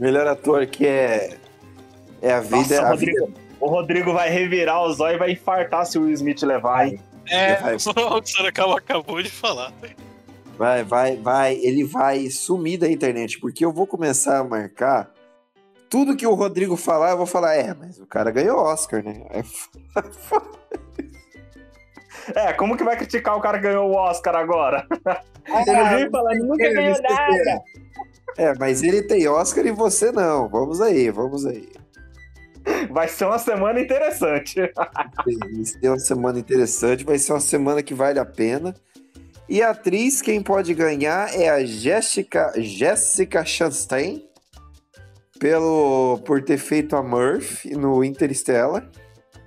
Melhor 0.01 0.27
ator 0.27 0.67
que 0.67 0.87
é. 0.87 1.37
É 2.23 2.33
a 2.33 2.41
vida. 2.41 2.57
Nossa, 2.57 2.83
a 2.83 2.89
Rodrigo, 2.89 3.27
vida. 3.27 3.41
O 3.61 3.69
Rodrigo 3.69 4.13
vai 4.15 4.31
revirar 4.31 4.83
o 4.83 4.93
zóio 4.95 5.17
e 5.17 5.19
vai 5.19 5.33
infartar 5.33 5.85
se 5.85 5.99
o 5.99 6.03
Will 6.03 6.15
Smith 6.15 6.43
levar, 6.43 6.89
hein? 6.89 6.99
É, 7.29 7.59
o 7.77 7.79
Sorocaba 8.27 8.79
acabou 8.79 9.23
de 9.23 9.29
falar. 9.31 9.71
Vai, 10.57 10.83
vai, 10.83 11.17
vai. 11.17 11.55
Ele 11.57 11.85
vai 11.85 12.31
sumir 12.31 12.79
da 12.79 12.91
internet, 12.91 13.39
porque 13.39 13.63
eu 13.63 13.71
vou 13.71 13.87
começar 13.87 14.39
a 14.39 14.45
marcar. 14.45 15.11
Tudo 15.91 16.17
que 16.17 16.27
o 16.27 16.35
Rodrigo 16.35 16.77
falar, 16.77 17.11
eu 17.11 17.19
vou 17.19 17.27
falar, 17.27 17.57
é, 17.57 17.75
mas 17.75 17.99
o 17.99 18.07
cara 18.07 18.31
ganhou 18.31 18.59
Oscar, 18.59 19.03
né? 19.03 19.23
É, 22.35 22.49
é 22.49 22.53
como 22.55 22.77
que 22.77 22.85
vai 22.85 22.97
criticar 22.97 23.37
o 23.37 23.41
cara 23.41 23.59
que 23.59 23.65
ganhou 23.65 23.91
o 23.91 23.97
Oscar 23.97 24.37
agora? 24.37 24.87
Ah, 25.05 25.23
ele 25.67 25.97
vem 25.97 26.11
falando, 26.11 26.47
nunca 26.47 26.73
ganhou 26.73 27.03
nada. 27.03 27.63
É, 28.37 28.55
mas 28.59 28.83
ele 28.83 29.03
tem 29.03 29.29
Oscar 29.29 29.67
e 29.67 29.73
você 29.73 30.13
não. 30.13 30.49
Vamos 30.49 30.81
aí, 30.81 31.11
vamos 31.11 31.47
aí. 31.47 31.69
Vai 32.91 33.09
ser 33.09 33.25
uma 33.25 33.39
semana 33.39 33.81
interessante. 33.81 34.61
Vai 35.25 35.65
ser 35.65 35.89
uma 35.89 35.99
semana 35.99 36.39
interessante, 36.39 37.05
vai 37.05 37.19
ser 37.19 37.33
uma 37.33 37.41
semana 37.41 37.83
que 37.83 37.95
vale 37.95 38.19
a 38.19 38.25
pena. 38.25 38.75
E 39.49 39.63
a 39.63 39.71
atriz, 39.71 40.23
quem 40.23 40.41
pode 40.41 40.73
ganhar 40.75 41.35
é 41.35 41.49
a 41.49 41.65
Jessica, 41.65 42.53
Jessica 42.57 43.45
Chastain, 43.45 44.25
pelo, 45.41 46.21
por 46.25 46.43
ter 46.43 46.59
feito 46.59 46.95
a 46.95 47.03
Murphy 47.03 47.71
no 47.71 48.05
Interstellar. 48.05 48.89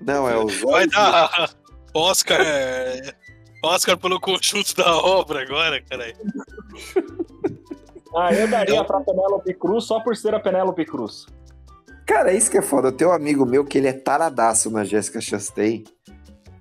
Não, 0.01 0.29
é 0.29 0.35
o 0.35 0.47
Vai 0.69 0.87
dar 0.87 1.49
Oscar, 1.93 2.41
é, 2.41 3.13
Oscar 3.63 3.97
pelo 3.97 4.19
conjunto 4.19 4.75
da 4.75 4.93
obra 4.93 5.41
agora, 5.41 5.81
caralho. 5.81 6.15
Ah, 8.15 8.33
eu 8.33 8.47
daria 8.47 8.83
pra 8.83 9.01
Penélope 9.01 9.53
Cruz 9.55 9.85
só 9.85 9.99
por 9.99 10.15
ser 10.15 10.35
a 10.35 10.39
Penélope 10.39 10.85
Cruz. 10.85 11.25
Cara, 12.05 12.31
é 12.31 12.37
isso 12.37 12.51
que 12.51 12.57
é 12.57 12.61
foda. 12.61 12.89
Eu 12.89 12.91
tenho 12.91 13.09
um 13.09 13.13
amigo 13.13 13.45
meu 13.45 13.65
que 13.65 13.77
ele 13.77 13.87
é 13.87 13.93
taradaço 13.93 14.69
na 14.69 14.83
Jessica 14.83 15.21
Chastain. 15.21 15.83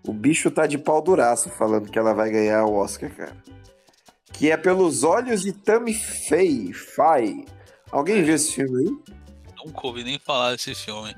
O 0.07 0.13
bicho 0.13 0.51
tá 0.51 0.67
de 0.67 0.79
pau 0.79 1.03
duraço 1.03 1.51
falando 1.51 1.91
que 1.91 1.99
ela 1.99 2.15
vai 2.15 2.31
ganhar 2.31 2.65
o 2.65 2.75
Oscar, 2.75 3.11
cara. 3.15 3.37
Que 4.33 4.51
é 4.51 4.57
Pelos 4.57 5.05
Olhos 5.05 5.43
de 5.43 5.53
Tammy 5.53 5.95
Faye. 5.95 6.73
Faye. 6.73 7.45
Alguém 7.91 8.23
viu 8.23 8.35
esse 8.35 8.55
filme 8.55 8.79
aí? 8.79 9.15
Nunca 9.65 9.87
ouvi 9.87 10.03
nem 10.03 10.19
falar 10.19 10.53
desse 10.53 10.75
filme. 10.75 11.15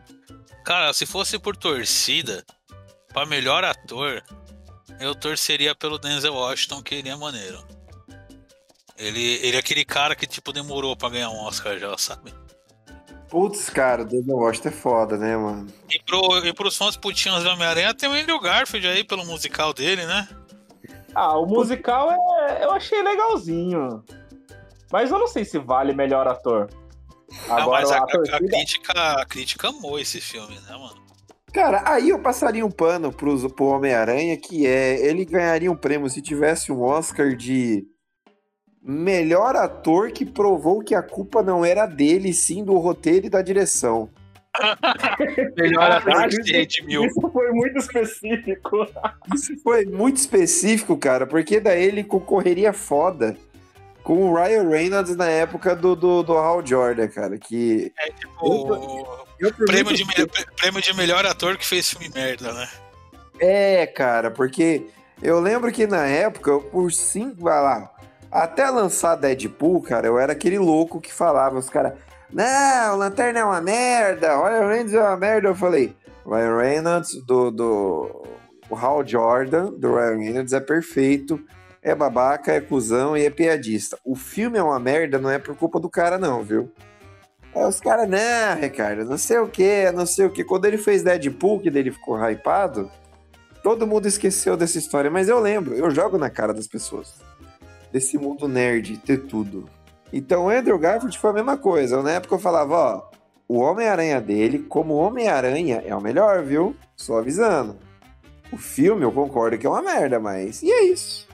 Cara, 0.64 0.92
se 0.92 1.06
fosse 1.06 1.38
por 1.38 1.56
torcida, 1.56 2.44
pra 3.12 3.24
melhor 3.24 3.62
ator, 3.64 4.22
eu 5.00 5.14
torceria 5.14 5.74
pelo 5.74 5.98
Denzel 5.98 6.34
Washington, 6.34 6.82
que 6.82 6.96
ele 6.96 7.08
é 7.08 7.16
maneiro. 7.16 7.62
Ele, 8.96 9.40
ele 9.42 9.56
é 9.56 9.60
aquele 9.60 9.84
cara 9.84 10.14
que, 10.14 10.26
tipo, 10.26 10.52
demorou 10.52 10.96
pra 10.96 11.08
ganhar 11.08 11.30
um 11.30 11.44
Oscar 11.44 11.78
já, 11.78 11.96
sabe? 11.98 12.32
Putz, 13.28 13.68
cara, 13.68 14.02
o 14.02 14.04
Denzel 14.04 14.36
Washington 14.36 14.68
é 14.68 14.72
foda, 14.72 15.16
né, 15.16 15.36
mano? 15.36 15.66
E, 15.90 16.00
pro, 16.04 16.46
e 16.46 16.52
pros 16.52 16.76
fãs 16.76 16.96
putinhos 16.96 17.42
do 17.42 17.50
Homem-Aranha 17.50 17.92
tem 17.92 18.08
o 18.08 18.12
Andrew 18.12 18.38
Garfield 18.38 18.86
aí 18.86 19.02
pelo 19.02 19.26
musical 19.26 19.72
dele, 19.72 20.06
né? 20.06 20.28
Ah, 21.14 21.36
o 21.36 21.46
musical 21.46 22.12
é, 22.12 22.64
eu 22.64 22.70
achei 22.70 23.02
legalzinho. 23.02 24.04
Mas 24.92 25.10
eu 25.10 25.18
não 25.18 25.26
sei 25.26 25.44
se 25.44 25.58
vale 25.58 25.92
melhor 25.92 26.28
ator. 26.28 26.70
Agora, 27.48 27.62
não, 27.62 27.70
mas 27.70 27.90
a, 27.90 27.98
a, 27.98 28.06
torcida... 28.06 28.36
a, 28.36 28.40
crítica, 28.40 28.92
a 28.92 29.26
crítica 29.26 29.68
amou 29.68 29.98
esse 29.98 30.20
filme, 30.20 30.54
né, 30.54 30.70
mano? 30.70 31.02
Cara, 31.52 31.82
aí 31.86 32.10
eu 32.10 32.18
passaria 32.20 32.64
um 32.64 32.70
pano 32.70 33.12
pro, 33.12 33.50
pro 33.50 33.66
Homem-Aranha, 33.66 34.36
que 34.36 34.66
é. 34.66 35.06
Ele 35.06 35.24
ganharia 35.24 35.70
um 35.70 35.76
prêmio 35.76 36.08
se 36.08 36.20
tivesse 36.20 36.70
um 36.70 36.82
Oscar 36.82 37.34
de 37.34 37.84
melhor 38.84 39.56
ator 39.56 40.10
que 40.10 40.26
provou 40.26 40.82
que 40.82 40.94
a 40.94 41.02
culpa 41.02 41.42
não 41.42 41.64
era 41.64 41.86
dele, 41.86 42.34
sim 42.34 42.62
do 42.62 42.76
roteiro 42.76 43.26
e 43.26 43.30
da 43.30 43.40
direção. 43.40 44.10
melhor 45.56 45.90
ator 45.90 46.28
de 46.28 46.82
mil. 46.84 47.06
Isso 47.06 47.30
foi 47.32 47.50
muito 47.50 47.78
específico. 47.78 48.86
Isso 49.34 49.56
foi 49.62 49.86
muito 49.86 50.18
específico, 50.18 50.96
cara, 50.98 51.26
porque 51.26 51.58
daí 51.58 51.84
ele 51.84 52.04
concorreria 52.04 52.72
foda 52.72 53.36
com 54.02 54.30
o 54.30 54.34
Ryan 54.34 54.68
Reynolds 54.68 55.16
na 55.16 55.28
época 55.28 55.74
do, 55.74 55.96
do, 55.96 56.22
do 56.22 56.36
Hal 56.36 56.64
Jordan, 56.64 57.08
cara, 57.08 57.38
que... 57.38 57.90
É 57.98 58.10
tipo... 58.10 59.06
Eu, 59.40 59.48
eu 59.48 59.64
prêmio, 59.64 59.94
de, 59.94 60.04
prêmio 60.56 60.82
de 60.82 60.94
melhor 60.94 61.24
ator 61.24 61.56
que 61.56 61.64
fez 61.64 61.88
filme 61.88 62.10
merda, 62.14 62.52
né? 62.52 62.68
É, 63.40 63.86
cara, 63.86 64.30
porque 64.30 64.86
eu 65.22 65.40
lembro 65.40 65.72
que 65.72 65.86
na 65.86 66.04
época, 66.04 66.60
por 66.60 66.92
cinco, 66.92 67.42
vai 67.42 67.60
lá, 67.62 67.93
até 68.34 68.68
lançar 68.68 69.14
Deadpool, 69.14 69.80
cara, 69.80 70.08
eu 70.08 70.18
era 70.18 70.32
aquele 70.32 70.58
louco 70.58 71.00
que 71.00 71.12
falava, 71.12 71.56
os 71.56 71.70
caras, 71.70 71.92
não, 72.32 72.96
Lanterna 72.96 73.38
é 73.38 73.44
uma 73.44 73.60
merda, 73.60 74.36
Ryan 74.36 74.66
Reynolds 74.66 74.94
é 74.94 75.00
uma 75.00 75.16
merda. 75.16 75.48
Eu 75.48 75.54
falei, 75.54 75.94
Ryan 76.26 76.56
Reynolds 76.56 77.24
do, 77.24 77.52
do 77.52 78.26
o 78.68 78.74
Hal 78.74 79.06
Jordan, 79.06 79.72
do 79.78 79.94
Ryan 79.94 80.18
Reynolds, 80.18 80.52
é 80.52 80.58
perfeito, 80.58 81.40
é 81.80 81.94
babaca, 81.94 82.52
é 82.52 82.60
cuzão 82.60 83.16
e 83.16 83.24
é 83.24 83.30
piadista. 83.30 83.96
O 84.04 84.16
filme 84.16 84.58
é 84.58 84.62
uma 84.62 84.80
merda, 84.80 85.16
não 85.16 85.30
é 85.30 85.38
por 85.38 85.54
culpa 85.56 85.78
do 85.78 85.88
cara, 85.88 86.18
não, 86.18 86.42
viu? 86.42 86.72
Aí 87.54 87.64
os 87.64 87.78
caras, 87.78 88.08
não, 88.08 88.60
Ricardo, 88.60 89.04
não 89.04 89.16
sei 89.16 89.38
o 89.38 89.46
que, 89.46 89.92
não 89.92 90.06
sei 90.06 90.26
o 90.26 90.30
que. 90.30 90.42
Quando 90.42 90.64
ele 90.64 90.76
fez 90.76 91.04
Deadpool, 91.04 91.60
que 91.60 91.70
dele 91.70 91.92
ficou 91.92 92.18
hypado, 92.18 92.90
todo 93.62 93.86
mundo 93.86 94.08
esqueceu 94.08 94.56
dessa 94.56 94.76
história, 94.76 95.08
mas 95.08 95.28
eu 95.28 95.38
lembro, 95.38 95.72
eu 95.74 95.88
jogo 95.88 96.18
na 96.18 96.30
cara 96.30 96.52
das 96.52 96.66
pessoas 96.66 97.14
desse 97.94 98.18
mundo 98.18 98.48
nerd 98.48 98.98
ter 98.98 99.18
tudo. 99.18 99.70
Então 100.12 100.46
o 100.46 100.48
Andrew 100.48 100.76
Garfield 100.76 101.16
foi 101.16 101.30
a 101.30 101.34
mesma 101.34 101.56
coisa. 101.56 102.02
Na 102.02 102.10
época 102.10 102.34
eu 102.34 102.40
falava, 102.40 102.74
ó, 102.74 103.10
o 103.46 103.60
Homem-Aranha 103.60 104.20
dele, 104.20 104.58
como 104.58 104.94
Homem-Aranha, 104.94 105.80
é 105.86 105.94
o 105.94 106.00
melhor, 106.00 106.42
viu? 106.42 106.76
Só 106.96 107.18
avisando. 107.18 107.78
O 108.50 108.56
filme 108.56 109.04
eu 109.04 109.12
concordo 109.12 109.56
que 109.56 109.64
é 109.64 109.70
uma 109.70 109.80
merda, 109.80 110.18
mas. 110.18 110.60
E 110.60 110.72
é 110.72 110.84
isso. 110.86 111.28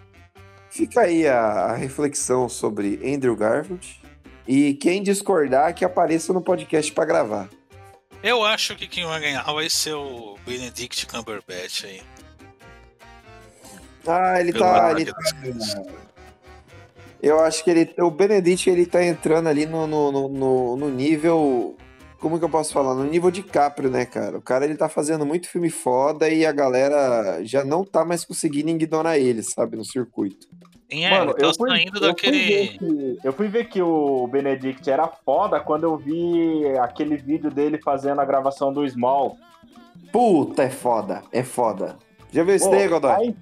Fica 0.68 1.00
aí 1.00 1.26
a, 1.26 1.40
a 1.40 1.76
reflexão 1.76 2.46
sobre 2.46 3.00
Andrew 3.02 3.34
Garfield. 3.34 3.98
E 4.46 4.74
quem 4.74 5.02
discordar, 5.02 5.74
que 5.74 5.84
apareça 5.84 6.30
no 6.32 6.42
podcast 6.42 6.92
para 6.92 7.06
gravar. 7.06 7.48
Eu 8.22 8.44
acho 8.44 8.76
que 8.76 8.86
quem 8.86 9.06
vai 9.06 9.18
ganhar 9.18 9.44
vai 9.44 9.70
ser 9.70 9.94
o 9.94 10.36
Benedict 10.44 11.06
Cumberbatch 11.06 11.84
aí. 11.84 12.02
Ah, 14.06 14.38
ele 14.40 14.52
Pelo 14.52 14.64
tá. 14.64 14.92
Ele 14.92 15.06
tá 15.06 15.16
eu 17.22 17.40
acho 17.40 17.62
que 17.62 17.70
ele, 17.70 17.94
o 17.98 18.10
Benedict 18.10 18.68
ele 18.68 18.86
tá 18.86 19.04
entrando 19.04 19.48
ali 19.48 19.66
no, 19.66 19.86
no, 19.86 20.28
no, 20.28 20.76
no, 20.76 20.88
nível. 20.88 21.76
Como 22.18 22.38
que 22.38 22.44
eu 22.44 22.50
posso 22.50 22.72
falar? 22.72 22.94
No 22.94 23.04
nível 23.04 23.30
de 23.30 23.42
Caprio, 23.42 23.90
né, 23.90 24.04
cara? 24.04 24.38
O 24.38 24.42
cara 24.42 24.64
ele 24.64 24.76
tá 24.76 24.88
fazendo 24.88 25.24
muito 25.24 25.48
filme 25.48 25.70
foda 25.70 26.28
e 26.28 26.44
a 26.44 26.52
galera 26.52 27.40
já 27.44 27.64
não 27.64 27.84
tá 27.84 28.04
mais 28.04 28.24
conseguindo 28.24 28.70
ignorar 28.70 29.18
ele, 29.18 29.42
sabe, 29.42 29.76
no 29.76 29.84
circuito. 29.84 30.46
Sim, 30.90 31.04
é, 31.04 31.10
Mano, 31.10 31.34
tá 31.34 31.46
eu 31.46 31.54
fui, 31.54 31.70
saindo 31.70 32.00
daquele. 32.00 32.38
Eu 32.38 32.66
fui, 32.66 32.78
que, 32.78 33.18
eu 33.24 33.32
fui 33.32 33.48
ver 33.48 33.64
que 33.68 33.80
o 33.80 34.26
Benedict 34.26 34.90
era 34.90 35.06
foda 35.06 35.60
quando 35.60 35.84
eu 35.84 35.96
vi 35.96 36.66
aquele 36.78 37.16
vídeo 37.16 37.50
dele 37.50 37.78
fazendo 37.78 38.20
a 38.20 38.24
gravação 38.24 38.72
do 38.72 38.86
Small. 38.88 39.38
Puta, 40.12 40.64
é 40.64 40.70
foda, 40.70 41.22
é 41.30 41.44
foda. 41.44 41.96
Já 42.32 42.42
viu 42.42 42.54
esse 42.54 42.70
daí, 42.70 42.88
Godoy? 42.88 43.34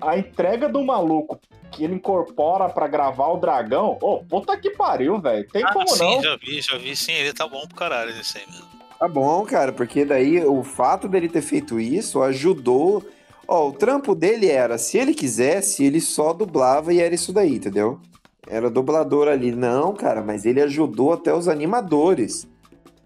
A, 0.00 0.18
entrega 0.18 0.68
do 0.68 0.82
maluco 0.84 1.40
que 1.70 1.84
ele 1.84 1.94
incorpora 1.94 2.68
para 2.68 2.88
gravar 2.88 3.28
o 3.28 3.36
dragão. 3.36 3.98
Ô, 4.00 4.14
oh, 4.14 4.24
puta 4.24 4.56
que 4.56 4.70
pariu, 4.70 5.20
velho. 5.20 5.46
Tem 5.48 5.62
ah, 5.64 5.72
como 5.72 5.88
sim, 5.88 6.16
não. 6.16 6.22
já 6.22 6.36
vi, 6.36 6.60
já 6.60 6.78
vi. 6.78 6.96
Sim, 6.96 7.12
ele 7.12 7.32
tá 7.32 7.46
bom 7.46 7.66
pro 7.66 7.76
caralho 7.76 8.10
esse 8.10 8.38
aí 8.38 8.44
mesmo. 8.46 8.66
Tá 8.98 9.06
bom, 9.06 9.44
cara, 9.44 9.72
porque 9.72 10.04
daí 10.04 10.44
o 10.44 10.64
fato 10.64 11.08
dele 11.08 11.28
ter 11.28 11.42
feito 11.42 11.78
isso 11.78 12.20
ajudou. 12.22 13.04
Ó, 13.46 13.68
o 13.68 13.72
trampo 13.72 14.14
dele 14.14 14.48
era, 14.48 14.76
se 14.76 14.98
ele 14.98 15.14
quisesse, 15.14 15.84
ele 15.84 16.00
só 16.00 16.32
dublava 16.32 16.92
e 16.92 17.00
era 17.00 17.14
isso 17.14 17.32
daí, 17.32 17.56
entendeu? 17.56 18.00
Era 18.46 18.68
dublador 18.68 19.28
ali. 19.28 19.52
Não, 19.52 19.94
cara, 19.94 20.22
mas 20.22 20.44
ele 20.44 20.60
ajudou 20.60 21.12
até 21.12 21.32
os 21.32 21.48
animadores. 21.48 22.48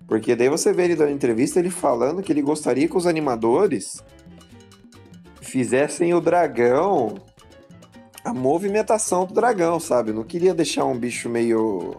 Porque 0.06 0.34
daí 0.34 0.48
você 0.48 0.72
vê 0.72 0.84
ele 0.84 0.96
dando 0.96 1.10
entrevista, 1.10 1.58
ele 1.58 1.70
falando 1.70 2.22
que 2.22 2.32
ele 2.32 2.42
gostaria 2.42 2.88
que 2.88 2.96
os 2.96 3.06
animadores 3.06 4.02
fizessem 5.42 6.14
o 6.14 6.20
dragão 6.20 7.16
a 8.24 8.32
movimentação 8.32 9.26
do 9.26 9.34
dragão, 9.34 9.80
sabe? 9.80 10.12
Não 10.12 10.22
queria 10.22 10.54
deixar 10.54 10.84
um 10.84 10.96
bicho 10.96 11.28
meio 11.28 11.96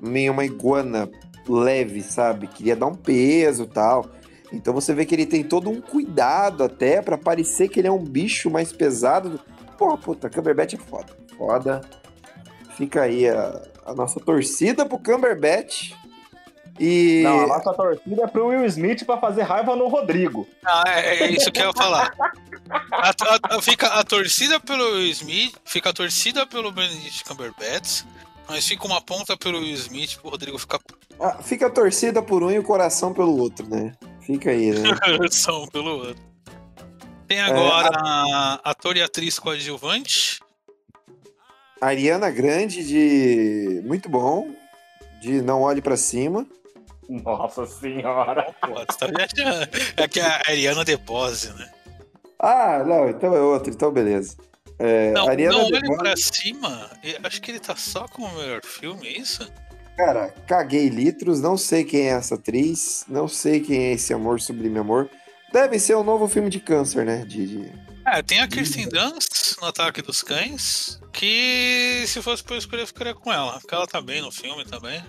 meio 0.00 0.32
uma 0.32 0.44
iguana 0.44 1.10
leve, 1.48 2.02
sabe? 2.02 2.46
Queria 2.46 2.76
dar 2.76 2.86
um 2.86 2.94
peso, 2.94 3.66
tal. 3.66 4.06
Então 4.52 4.72
você 4.72 4.94
vê 4.94 5.04
que 5.04 5.14
ele 5.14 5.26
tem 5.26 5.42
todo 5.42 5.68
um 5.68 5.80
cuidado 5.80 6.62
até 6.62 7.02
para 7.02 7.18
parecer 7.18 7.68
que 7.68 7.80
ele 7.80 7.88
é 7.88 7.92
um 7.92 8.02
bicho 8.02 8.50
mais 8.50 8.72
pesado. 8.72 9.40
Pô, 9.76 9.96
puta, 9.98 10.30
Cumberbatch 10.30 10.74
é 10.74 10.76
foda. 10.76 11.12
Foda. 11.36 11.80
Fica 12.76 13.02
aí 13.02 13.28
a, 13.28 13.62
a 13.84 13.94
nossa 13.94 14.20
torcida 14.20 14.86
pro 14.86 14.98
Cumberbatch. 14.98 15.92
E... 16.78 17.22
Não, 17.22 17.40
a 17.40 17.46
nossa 17.46 17.72
torcida 17.72 18.24
é 18.24 18.26
pro 18.26 18.48
Will 18.48 18.64
Smith 18.66 19.04
para 19.04 19.20
fazer 19.20 19.42
raiva 19.42 19.76
no 19.76 19.88
Rodrigo. 19.88 20.46
Ah, 20.64 20.84
é, 20.86 21.24
é, 21.24 21.30
isso 21.30 21.50
que 21.50 21.60
eu 21.60 21.66
ia 21.66 21.72
falar. 21.72 22.12
A, 22.90 23.10
a, 23.10 23.56
a, 23.56 23.62
fica 23.62 23.86
a 23.86 24.04
torcida 24.04 24.58
pelo 24.58 24.98
Smith, 25.02 25.54
fica 25.64 25.90
a 25.90 25.92
torcida 25.92 26.46
pelo 26.46 26.72
Benedict 26.72 27.24
Cumberbatch, 27.24 28.02
mas 28.48 28.66
fica 28.66 28.86
uma 28.86 29.00
ponta 29.00 29.36
pelo 29.36 29.62
Smith 29.62 30.16
pro 30.18 30.30
Rodrigo 30.30 30.58
ficar. 30.58 30.80
Ah, 31.20 31.42
fica 31.42 31.66
a 31.66 31.70
torcida 31.70 32.20
por 32.22 32.42
um 32.42 32.50
e 32.50 32.58
o 32.58 32.62
coração 32.62 33.14
pelo 33.14 33.38
outro, 33.38 33.68
né? 33.68 33.92
Fica 34.20 34.50
aí, 34.50 34.72
né? 34.72 34.90
coração 35.16 35.68
pelo 35.68 35.98
outro. 35.98 36.22
Tem 37.28 37.40
agora 37.40 37.88
é, 37.88 38.00
a... 38.00 38.60
ator 38.64 38.96
e 38.96 39.02
atriz 39.02 39.38
coadjuvante. 39.38 40.40
Ariana 41.80 42.30
Grande 42.30 42.84
de 42.86 43.82
muito 43.84 44.08
bom, 44.08 44.54
de 45.20 45.42
Não 45.42 45.62
Olhe 45.62 45.80
para 45.80 45.96
Cima. 45.96 46.46
Nossa 47.08 47.66
senhora. 47.66 48.54
Pô, 48.60 48.74
você 48.74 48.98
tá 48.98 49.06
viajando. 49.06 49.68
É 49.96 50.08
que 50.08 50.20
a 50.20 50.42
Ariana 50.48 50.84
DeBose, 50.84 51.52
né? 51.52 51.70
Ah, 52.38 52.82
não, 52.86 53.08
então 53.08 53.34
é 53.34 53.40
outro, 53.40 53.72
então 53.72 53.90
beleza. 53.90 54.36
É, 54.78 55.12
não, 55.12 55.28
Ariana 55.28 55.58
não 55.58 55.66
olhe 55.66 55.96
pra 55.96 56.16
cima. 56.16 56.90
Acho 57.22 57.40
que 57.40 57.50
ele 57.50 57.60
tá 57.60 57.76
só 57.76 58.08
com 58.08 58.22
o 58.22 58.34
melhor 58.36 58.60
filme, 58.64 59.06
é 59.06 59.18
isso? 59.18 59.50
Cara, 59.96 60.34
caguei 60.46 60.88
litros, 60.88 61.40
não 61.40 61.56
sei 61.56 61.84
quem 61.84 62.08
é 62.08 62.14
essa 62.14 62.34
atriz, 62.34 63.04
não 63.08 63.28
sei 63.28 63.60
quem 63.60 63.84
é 63.84 63.92
esse 63.92 64.12
amor 64.12 64.40
sublime 64.40 64.78
amor. 64.78 65.08
Deve 65.52 65.78
ser 65.78 65.96
um 65.96 66.02
novo 66.02 66.26
filme 66.26 66.50
de 66.50 66.58
câncer, 66.58 67.06
né? 67.06 67.24
De, 67.24 67.46
de... 67.46 67.72
É, 68.04 68.20
tem 68.20 68.40
a 68.40 68.48
Kirsten 68.48 68.88
Dunst 68.88 69.56
no 69.60 69.68
Ataque 69.68 70.02
dos 70.02 70.20
Cães, 70.20 71.00
que 71.12 72.04
se 72.08 72.20
fosse 72.20 72.42
pra 72.42 72.56
eu 72.56 72.58
escolher, 72.58 72.82
eu 72.82 72.86
ficaria 72.88 73.14
com 73.14 73.32
ela, 73.32 73.60
porque 73.60 73.74
ela 73.74 73.86
tá 73.86 74.00
bem 74.00 74.20
no 74.20 74.32
filme 74.32 74.64
também. 74.64 75.00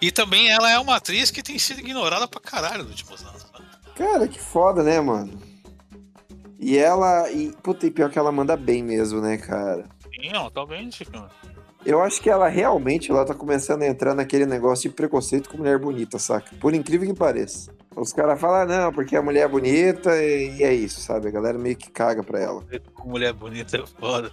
E 0.00 0.12
também 0.12 0.50
ela 0.50 0.70
é 0.70 0.78
uma 0.78 0.96
atriz 0.96 1.30
que 1.30 1.42
tem 1.42 1.58
sido 1.58 1.80
ignorada 1.80 2.28
pra 2.28 2.38
caralho 2.38 2.82
nos 2.82 2.90
últimos 2.90 3.22
anos. 3.24 3.44
Né? 3.44 3.64
Cara, 3.96 4.28
que 4.28 4.38
foda, 4.38 4.82
né, 4.82 5.00
mano? 5.00 5.40
E 6.58 6.76
ela. 6.78 7.30
E, 7.30 7.52
puta, 7.62 7.86
e 7.86 7.90
pior 7.90 8.10
que 8.10 8.18
ela 8.18 8.32
manda 8.32 8.56
bem 8.56 8.82
mesmo, 8.82 9.20
né, 9.20 9.36
cara? 9.36 9.84
Sim, 10.14 10.30
ela 10.32 10.50
tá 10.50 10.64
bem, 10.64 10.90
Chico. 10.90 11.12
Eu 11.84 12.02
acho 12.02 12.20
que 12.20 12.28
ela 12.28 12.48
realmente 12.48 13.12
ela 13.12 13.24
tá 13.24 13.32
começando 13.32 13.82
a 13.82 13.86
entrar 13.86 14.12
naquele 14.12 14.44
negócio 14.44 14.90
de 14.90 14.96
preconceito 14.96 15.48
com 15.48 15.58
mulher 15.58 15.78
bonita, 15.78 16.18
saca? 16.18 16.50
Por 16.56 16.74
incrível 16.74 17.06
que 17.06 17.14
pareça. 17.14 17.72
Os 17.94 18.12
caras 18.12 18.40
falam, 18.40 18.62
ah, 18.62 18.64
não, 18.66 18.92
porque 18.92 19.14
a 19.14 19.22
mulher 19.22 19.42
é 19.42 19.48
bonita 19.48 20.10
e, 20.20 20.56
e, 20.58 20.64
é 20.64 20.74
isso, 20.74 21.00
sabe? 21.00 21.28
A 21.28 21.30
galera 21.30 21.56
meio 21.56 21.76
que 21.76 21.88
caga 21.90 22.24
pra 22.24 22.40
ela. 22.40 22.64
Mulher 23.04 23.32
bonita 23.32 23.76
é 23.76 23.86
foda. 23.86 24.32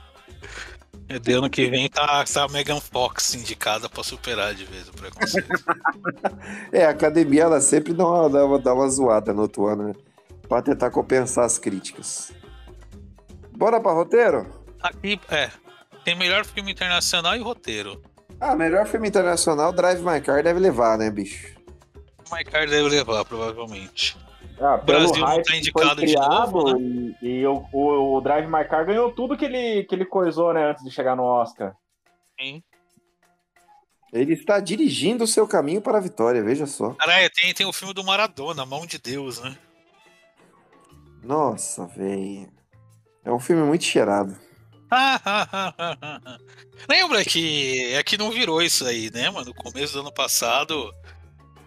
De 1.21 1.33
ano 1.33 1.49
que 1.49 1.69
vem 1.69 1.87
tá, 1.89 2.23
tá 2.23 2.43
a 2.43 2.47
Megan 2.47 2.79
Fox 2.79 3.35
indicada 3.35 3.87
pra 3.87 4.03
superar 4.03 4.55
de 4.55 4.65
vez 4.65 4.89
o 4.89 4.93
preconceito. 4.93 5.47
é, 6.73 6.85
a 6.85 6.89
academia 6.89 7.43
ela 7.43 7.61
sempre 7.61 7.93
dá 7.93 8.05
uma, 8.05 8.29
dá 8.29 8.45
uma, 8.45 8.59
dá 8.59 8.73
uma 8.73 8.89
zoada 8.89 9.31
no 9.31 9.43
outro 9.43 9.67
ano, 9.67 9.89
né? 9.89 9.93
Pra 10.53 10.61
tentar 10.61 10.91
compensar 10.91 11.45
as 11.45 11.57
críticas. 11.57 12.31
Bora 13.57 13.81
pra 13.81 13.91
roteiro? 13.91 14.47
Aqui, 14.83 15.19
é. 15.31 15.49
Tem 16.05 16.15
melhor 16.15 16.45
filme 16.45 16.71
internacional 16.71 17.35
e 17.35 17.39
roteiro. 17.39 17.99
Ah, 18.39 18.55
melhor 18.55 18.85
filme 18.85 19.07
internacional, 19.07 19.73
Drive 19.73 20.03
My 20.03 20.21
Car 20.21 20.43
deve 20.43 20.59
levar, 20.59 20.95
né, 20.95 21.09
bicho? 21.09 21.59
My 22.31 22.43
Car 22.43 22.69
deve 22.69 22.87
levar, 22.87 23.25
provavelmente. 23.25 24.15
Ah, 24.61 24.75
o 24.75 24.85
Brasil 24.85 25.25
não 25.25 25.41
tá 25.41 25.55
indicado 25.55 25.95
criado, 25.95 26.45
de 26.45 26.53
novo, 26.53 26.77
né? 26.77 27.15
E, 27.23 27.27
e 27.27 27.47
o, 27.47 27.65
o, 27.73 28.17
o, 28.17 28.21
Drive 28.21 28.45
My 28.45 28.63
Car 28.63 28.85
ganhou 28.85 29.11
tudo 29.11 29.35
que 29.35 29.45
ele, 29.45 29.85
que 29.85 29.95
ele 29.95 30.05
coisou, 30.05 30.53
né, 30.53 30.69
antes 30.69 30.83
de 30.83 30.91
chegar 30.91 31.15
no 31.15 31.23
Oscar. 31.23 31.75
Sim. 32.39 32.61
Ele 34.13 34.33
está 34.33 34.59
dirigindo 34.59 35.23
o 35.23 35.27
seu 35.27 35.47
caminho 35.47 35.81
para 35.81 35.97
a 35.97 36.01
vitória, 36.01 36.43
veja 36.43 36.67
só. 36.67 36.91
Caralho, 36.91 37.27
tem, 37.31 37.51
tem 37.55 37.65
o 37.65 37.73
filme 37.73 37.91
do 37.91 38.03
Maradona, 38.03 38.67
Mão 38.67 38.85
de 38.85 38.99
Deus, 38.99 39.41
né? 39.41 39.57
Nossa, 41.23 41.87
velho. 41.87 42.51
É 43.23 43.31
um 43.31 43.39
filme 43.39 43.63
muito 43.63 43.85
cheirado. 43.85 44.37
Lembra 46.89 47.23
que 47.23 47.93
é 47.93 48.03
que 48.03 48.17
não 48.17 48.31
virou 48.31 48.61
isso 48.61 48.85
aí, 48.85 49.09
né, 49.11 49.29
mano? 49.29 49.47
No 49.47 49.53
começo 49.53 49.93
do 49.93 50.01
ano 50.01 50.13
passado, 50.13 50.93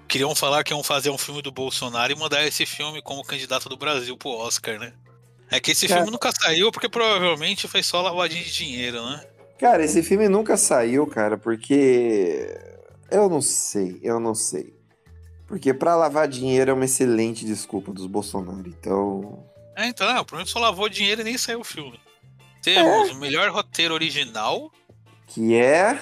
queriam 0.06 0.34
falar 0.34 0.62
que 0.62 0.72
iam 0.72 0.82
fazer 0.82 1.10
um 1.10 1.18
filme 1.18 1.42
do 1.42 1.50
Bolsonaro 1.50 2.12
e 2.12 2.16
mandar 2.16 2.46
esse 2.46 2.64
filme 2.66 3.02
como 3.02 3.24
candidato 3.24 3.68
do 3.68 3.76
Brasil 3.76 4.16
pro 4.16 4.30
Oscar, 4.30 4.78
né? 4.78 4.92
É 5.50 5.60
que 5.60 5.72
esse 5.72 5.86
Cara... 5.88 6.00
filme 6.00 6.12
nunca 6.12 6.30
saiu 6.32 6.70
porque 6.70 6.88
provavelmente 6.88 7.68
foi 7.68 7.82
só 7.82 8.02
lavadinha 8.02 8.42
de 8.42 8.52
dinheiro, 8.52 9.04
né? 9.04 9.24
Cara, 9.58 9.84
esse 9.84 10.02
filme 10.02 10.28
nunca 10.28 10.56
saiu, 10.56 11.06
cara, 11.06 11.38
porque. 11.38 12.46
Eu 13.10 13.28
não 13.28 13.40
sei, 13.40 13.98
eu 14.02 14.20
não 14.20 14.34
sei. 14.34 14.74
Porque 15.46 15.72
para 15.72 15.94
lavar 15.94 16.26
dinheiro 16.26 16.72
é 16.72 16.74
uma 16.74 16.84
excelente 16.84 17.44
desculpa 17.44 17.92
dos 17.92 18.06
Bolsonaro, 18.06 18.68
então. 18.68 19.45
É, 19.76 19.86
então, 19.86 20.06
não, 20.06 20.24
provavelmente 20.24 20.50
só 20.50 20.58
lavou 20.58 20.88
dinheiro 20.88 21.20
e 21.20 21.24
nem 21.24 21.36
saiu 21.36 21.60
o 21.60 21.64
filme. 21.64 22.00
Temos 22.62 23.10
é. 23.10 23.12
o 23.12 23.16
melhor 23.16 23.50
roteiro 23.50 23.92
original. 23.92 24.72
Que 25.26 25.54
é. 25.54 26.00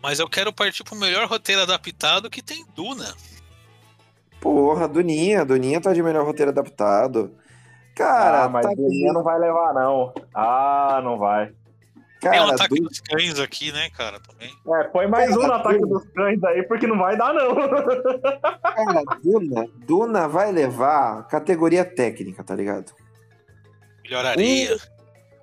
Mas 0.00 0.20
eu 0.20 0.28
quero 0.28 0.52
partir 0.52 0.84
pro 0.84 0.94
melhor 0.94 1.26
roteiro 1.26 1.62
adaptado 1.62 2.30
que 2.30 2.40
tem 2.40 2.64
Duna. 2.74 3.12
Porra, 4.40 4.86
Duninha, 4.86 5.44
Duninha 5.44 5.80
tá 5.80 5.92
de 5.92 6.02
melhor 6.02 6.24
roteiro 6.24 6.50
adaptado. 6.50 7.32
Cara, 7.94 8.44
ah, 8.44 8.48
mas 8.48 8.64
tá 8.64 8.72
Duninha 8.72 9.12
não 9.12 9.22
vai 9.22 9.38
levar, 9.38 9.74
não. 9.74 10.14
Ah, 10.32 11.00
não 11.02 11.18
vai. 11.18 11.52
Cara, 12.22 12.36
Tem 12.36 12.46
um 12.46 12.54
ataque 12.54 12.74
du... 12.76 12.88
dos 12.88 13.00
cães 13.00 13.40
aqui, 13.40 13.72
né, 13.72 13.90
cara, 13.90 14.20
também. 14.20 14.48
É, 14.48 14.84
põe 14.84 15.08
mais 15.08 15.30
cara, 15.30 15.40
um 15.40 15.46
no 15.48 15.52
ataque 15.54 15.78
Duna. 15.80 15.98
dos 15.98 16.08
cães 16.12 16.44
aí, 16.44 16.62
porque 16.62 16.86
não 16.86 16.96
vai 16.96 17.16
dar, 17.16 17.34
não. 17.34 17.52
Cara, 18.62 19.02
Duna, 19.20 19.68
Duna 19.84 20.28
vai 20.28 20.52
levar 20.52 21.26
categoria 21.26 21.84
técnica, 21.84 22.44
tá 22.44 22.54
ligado? 22.54 22.92
Melhor 24.04 24.24
areia. 24.24 24.76
Um, 24.76 24.78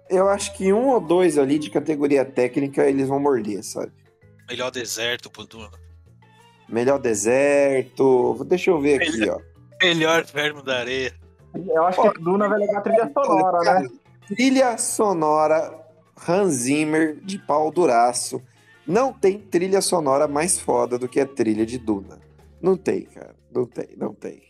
eu 0.09 0.29
acho 0.29 0.55
que 0.55 0.71
um 0.71 0.87
ou 0.87 1.01
dois 1.01 1.37
ali 1.37 1.59
de 1.59 1.69
categoria 1.69 2.23
técnica 2.23 2.85
eles 2.85 3.09
vão 3.09 3.19
morder, 3.19 3.61
sabe? 3.61 3.91
Melhor 4.49 4.71
deserto 4.71 5.29
pro 5.29 5.45
Duna. 5.45 5.69
Melhor 6.69 6.97
deserto. 6.97 8.41
Deixa 8.45 8.71
eu 8.71 8.79
ver 8.79 9.01
aqui, 9.01 9.29
ó. 9.29 9.37
Melhor 9.83 10.23
verme 10.23 10.63
da 10.63 10.77
areia. 10.77 11.13
Eu 11.53 11.85
acho 11.85 12.01
Pô, 12.01 12.11
que 12.11 12.21
Duna 12.21 12.47
vai 12.47 12.59
levar 12.59 12.81
trilha 12.81 13.11
sonora, 13.13 13.59
cara, 13.65 13.79
né? 13.81 13.89
Trilha 14.27 14.77
sonora 14.77 15.88
Hans 16.27 16.53
Zimmer 16.53 17.15
de 17.15 17.37
pau 17.39 17.71
duraço. 17.71 18.41
Não 18.85 19.13
tem 19.13 19.39
trilha 19.39 19.81
sonora 19.81 20.27
mais 20.27 20.59
foda 20.59 20.97
do 20.97 21.07
que 21.07 21.19
a 21.19 21.25
trilha 21.25 21.65
de 21.65 21.77
Duna. 21.77 22.19
Não 22.61 22.75
tem, 22.75 23.03
cara. 23.03 23.35
Não 23.51 23.65
tem, 23.65 23.89
não 23.97 24.13
tem. 24.13 24.41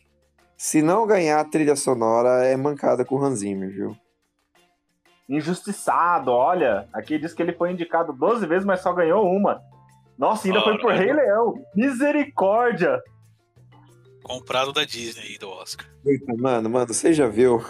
Se 0.57 0.81
não 0.81 1.07
ganhar 1.07 1.39
a 1.39 1.45
trilha 1.45 1.75
sonora, 1.75 2.45
é 2.45 2.55
mancada 2.57 3.05
com 3.05 3.15
o 3.15 3.23
Hans 3.23 3.39
Zimmer, 3.39 3.69
viu? 3.69 3.97
Injustiçado, 5.27 6.31
olha. 6.31 6.87
Aqui 6.91 7.17
diz 7.19 7.33
que 7.33 7.41
ele 7.41 7.53
foi 7.53 7.71
indicado 7.71 8.11
12 8.11 8.45
vezes, 8.47 8.65
mas 8.65 8.81
só 8.81 8.91
ganhou 8.91 9.25
uma. 9.25 9.61
Nossa, 10.17 10.47
ainda 10.47 10.61
foi 10.61 10.77
por 10.79 10.91
Rei 10.91 11.13
Leão. 11.13 11.63
Misericórdia! 11.75 13.01
Comprado 14.23 14.73
da 14.73 14.83
Disney 14.83 15.23
aí 15.23 15.37
do 15.37 15.49
Oscar. 15.49 15.87
Mano, 16.37 16.69
mano, 16.69 16.93
você 16.93 17.13
já 17.13 17.27
viu? 17.27 17.63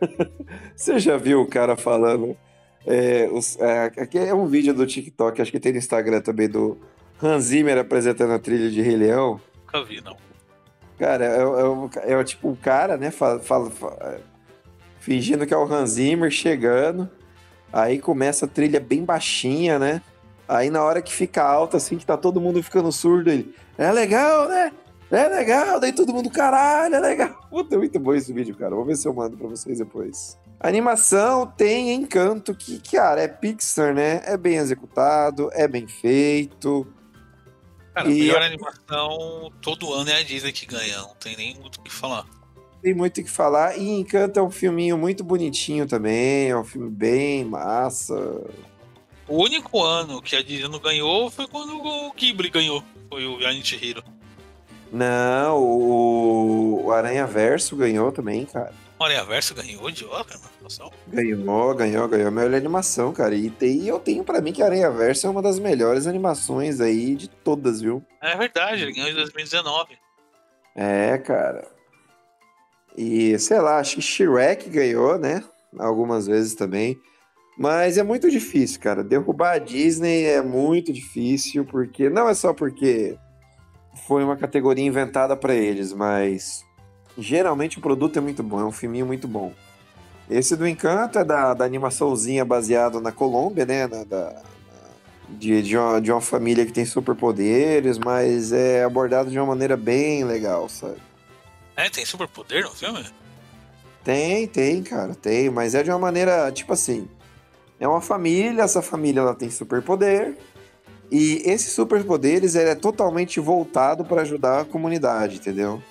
você 0.74 0.98
já 0.98 1.16
viu 1.16 1.40
o 1.40 1.46
cara 1.46 1.76
falando 1.76 2.36
é, 2.86 3.28
os, 3.32 3.58
é, 3.58 3.84
aqui 3.84 4.18
é 4.18 4.34
um 4.34 4.46
vídeo 4.46 4.74
do 4.74 4.86
TikTok, 4.86 5.40
acho 5.40 5.50
que 5.50 5.60
tem 5.60 5.72
no 5.72 5.78
Instagram 5.78 6.20
também, 6.20 6.48
do 6.48 6.78
Hans 7.22 7.44
Zimmer 7.44 7.78
apresentando 7.78 8.32
a 8.32 8.38
trilha 8.38 8.70
de 8.70 8.82
Rei 8.82 8.96
Leão. 8.96 9.40
Nunca 9.66 9.84
vi, 9.84 10.00
não. 10.02 10.16
Cara, 10.98 11.24
é, 11.24 12.10
é, 12.10 12.12
é 12.12 12.24
tipo 12.24 12.48
um 12.48 12.54
cara, 12.54 12.96
né, 12.96 13.10
fala, 13.10 13.40
fala, 13.40 13.70
fala, 13.70 14.20
fingindo 15.00 15.46
que 15.46 15.52
é 15.52 15.56
o 15.56 15.64
Hans 15.64 15.90
Zimmer 15.90 16.30
chegando, 16.30 17.10
aí 17.72 17.98
começa 17.98 18.44
a 18.44 18.48
trilha 18.48 18.78
bem 18.78 19.04
baixinha, 19.04 19.78
né? 19.78 20.02
Aí 20.46 20.70
na 20.70 20.82
hora 20.84 21.00
que 21.00 21.12
fica 21.12 21.42
alta, 21.42 21.78
assim, 21.78 21.96
que 21.96 22.04
tá 22.04 22.16
todo 22.16 22.40
mundo 22.40 22.62
ficando 22.62 22.92
surdo, 22.92 23.30
ele, 23.30 23.54
é 23.78 23.90
legal, 23.90 24.48
né? 24.48 24.72
É 25.10 25.28
legal, 25.28 25.78
daí 25.80 25.92
todo 25.92 26.12
mundo, 26.12 26.30
caralho, 26.30 26.94
é 26.94 27.00
legal. 27.00 27.38
Puta, 27.48 27.74
é 27.74 27.78
muito 27.78 27.98
bom 27.98 28.14
esse 28.14 28.32
vídeo, 28.32 28.56
cara. 28.56 28.74
Vou 28.74 28.84
ver 28.84 28.96
se 28.96 29.06
eu 29.06 29.14
mando 29.14 29.36
pra 29.36 29.48
vocês 29.48 29.78
depois. 29.78 30.38
A 30.64 30.68
animação 30.68 31.46
tem 31.46 31.92
encanto 31.92 32.54
que, 32.54 32.80
cara, 32.90 33.20
é 33.20 33.28
Pixar, 33.28 33.92
né? 33.92 34.22
É 34.24 34.34
bem 34.34 34.54
executado, 34.54 35.50
é 35.52 35.68
bem 35.68 35.86
feito. 35.86 36.86
Cara, 37.92 38.08
e... 38.08 38.12
a 38.12 38.24
melhor 38.24 38.42
animação 38.42 39.52
todo 39.60 39.92
ano 39.92 40.08
é 40.08 40.20
a 40.20 40.22
Disney 40.22 40.52
que 40.52 40.64
ganha, 40.64 41.02
não 41.02 41.14
tem 41.16 41.36
nem 41.36 41.54
muito 41.60 41.76
o 41.76 41.82
que 41.82 41.92
falar. 41.92 42.24
Tem 42.80 42.94
muito 42.94 43.20
o 43.20 43.24
que 43.24 43.30
falar. 43.30 43.76
E 43.76 43.90
Encanto 43.90 44.40
é 44.40 44.42
um 44.42 44.50
filminho 44.50 44.96
muito 44.96 45.22
bonitinho 45.22 45.86
também, 45.86 46.48
é 46.48 46.56
um 46.56 46.64
filme 46.64 46.88
bem 46.88 47.44
massa. 47.44 48.14
O 49.28 49.42
único 49.42 49.82
ano 49.82 50.22
que 50.22 50.34
a 50.34 50.42
Disney 50.42 50.68
não 50.68 50.78
ganhou 50.78 51.30
foi 51.30 51.46
quando 51.46 51.76
o 51.76 52.10
Ghibli 52.14 52.48
ganhou, 52.48 52.82
foi 53.10 53.26
o 53.26 53.36
Viagem 53.36 53.60
de 53.60 53.84
Hiro. 53.84 54.02
Não, 54.90 55.58
o, 55.58 56.90
Aranha 56.90 57.26
Verso 57.26 57.76
ganhou 57.76 58.10
também, 58.10 58.46
cara. 58.46 58.72
O 59.04 59.06
Aranha 59.06 59.24
Verso 59.24 59.54
ganhou 59.54 59.90
de 59.90 60.02
Oscar 60.06 60.40
animação? 60.54 60.90
Ganhou, 61.08 61.74
ganhou, 61.74 62.08
ganhou 62.08 62.28
a 62.28 62.30
melhor 62.30 62.54
animação, 62.54 63.12
cara. 63.12 63.34
E, 63.34 63.50
tem, 63.50 63.86
eu 63.86 64.00
tenho 64.00 64.24
para 64.24 64.40
mim 64.40 64.50
que 64.50 64.62
Aranha 64.62 64.90
Verso 64.90 65.26
é 65.26 65.30
uma 65.30 65.42
das 65.42 65.58
melhores 65.58 66.06
animações 66.06 66.80
aí 66.80 67.14
de 67.14 67.28
todas, 67.28 67.82
viu? 67.82 68.02
É 68.22 68.34
verdade, 68.34 68.80
ele 68.80 68.92
ganhou 68.92 69.10
em 69.10 69.14
2019. 69.14 69.98
É, 70.74 71.18
cara. 71.18 71.68
E 72.96 73.38
sei 73.38 73.60
lá, 73.60 73.78
acho 73.78 73.96
que 73.96 74.00
Shrek 74.00 74.70
ganhou, 74.70 75.18
né? 75.18 75.44
Algumas 75.78 76.26
vezes 76.26 76.54
também. 76.54 76.98
Mas 77.58 77.98
é 77.98 78.02
muito 78.02 78.30
difícil, 78.30 78.80
cara. 78.80 79.04
Derrubar 79.04 79.56
a 79.56 79.58
Disney 79.58 80.24
é 80.24 80.40
muito 80.40 80.90
difícil, 80.90 81.66
porque 81.66 82.08
não 82.08 82.26
é 82.26 82.32
só 82.32 82.54
porque 82.54 83.18
foi 84.08 84.24
uma 84.24 84.38
categoria 84.38 84.86
inventada 84.86 85.36
para 85.36 85.54
eles, 85.54 85.92
mas 85.92 86.64
geralmente 87.18 87.78
o 87.78 87.80
produto 87.80 88.18
é 88.18 88.20
muito 88.20 88.42
bom, 88.42 88.60
é 88.60 88.64
um 88.64 88.72
filminho 88.72 89.06
muito 89.06 89.28
bom. 89.28 89.52
Esse 90.28 90.56
do 90.56 90.66
Encanto 90.66 91.18
é 91.18 91.24
da, 91.24 91.52
da 91.54 91.64
animaçãozinha 91.64 92.44
baseado 92.44 93.00
na 93.00 93.12
Colômbia, 93.12 93.66
né? 93.66 93.86
Na, 93.86 94.04
da, 94.04 94.42
de, 95.28 95.62
de, 95.62 95.76
uma, 95.76 96.00
de 96.00 96.10
uma 96.10 96.20
família 96.20 96.64
que 96.64 96.72
tem 96.72 96.84
superpoderes, 96.84 97.98
mas 97.98 98.52
é 98.52 98.84
abordado 98.84 99.30
de 99.30 99.38
uma 99.38 99.46
maneira 99.46 99.76
bem 99.76 100.24
legal, 100.24 100.68
sabe? 100.68 100.96
É, 101.76 101.90
tem 101.90 102.04
superpoder 102.04 102.64
no 102.64 102.70
filme? 102.70 103.04
Tem, 104.02 104.46
tem, 104.46 104.82
cara, 104.82 105.14
tem, 105.14 105.50
mas 105.50 105.74
é 105.74 105.82
de 105.82 105.90
uma 105.90 105.98
maneira, 105.98 106.52
tipo 106.52 106.72
assim, 106.72 107.08
é 107.80 107.88
uma 107.88 108.00
família, 108.00 108.62
essa 108.62 108.82
família 108.82 109.20
ela 109.20 109.34
tem 109.34 109.50
superpoder, 109.50 110.36
e 111.10 111.42
esses 111.44 111.72
superpoderes 111.72 112.54
é 112.54 112.74
totalmente 112.74 113.40
voltado 113.40 114.04
para 114.04 114.22
ajudar 114.22 114.60
a 114.60 114.64
comunidade, 114.64 115.36
entendeu? 115.36 115.82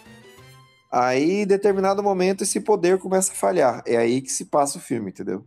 Aí, 0.95 1.41
em 1.41 1.47
determinado 1.47 2.03
momento, 2.03 2.43
esse 2.43 2.59
poder 2.59 2.99
começa 2.99 3.31
a 3.31 3.35
falhar. 3.35 3.81
É 3.83 3.97
aí 3.97 4.21
que 4.21 4.31
se 4.31 4.45
passa 4.45 4.77
o 4.77 4.81
filme, 4.81 5.09
entendeu? 5.09 5.43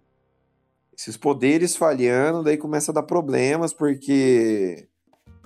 Esses 0.99 1.17
poderes 1.17 1.77
falhando, 1.77 2.43
daí 2.43 2.57
começa 2.57 2.91
a 2.91 2.95
dar 2.95 3.05
problemas, 3.05 3.73
porque 3.73 4.89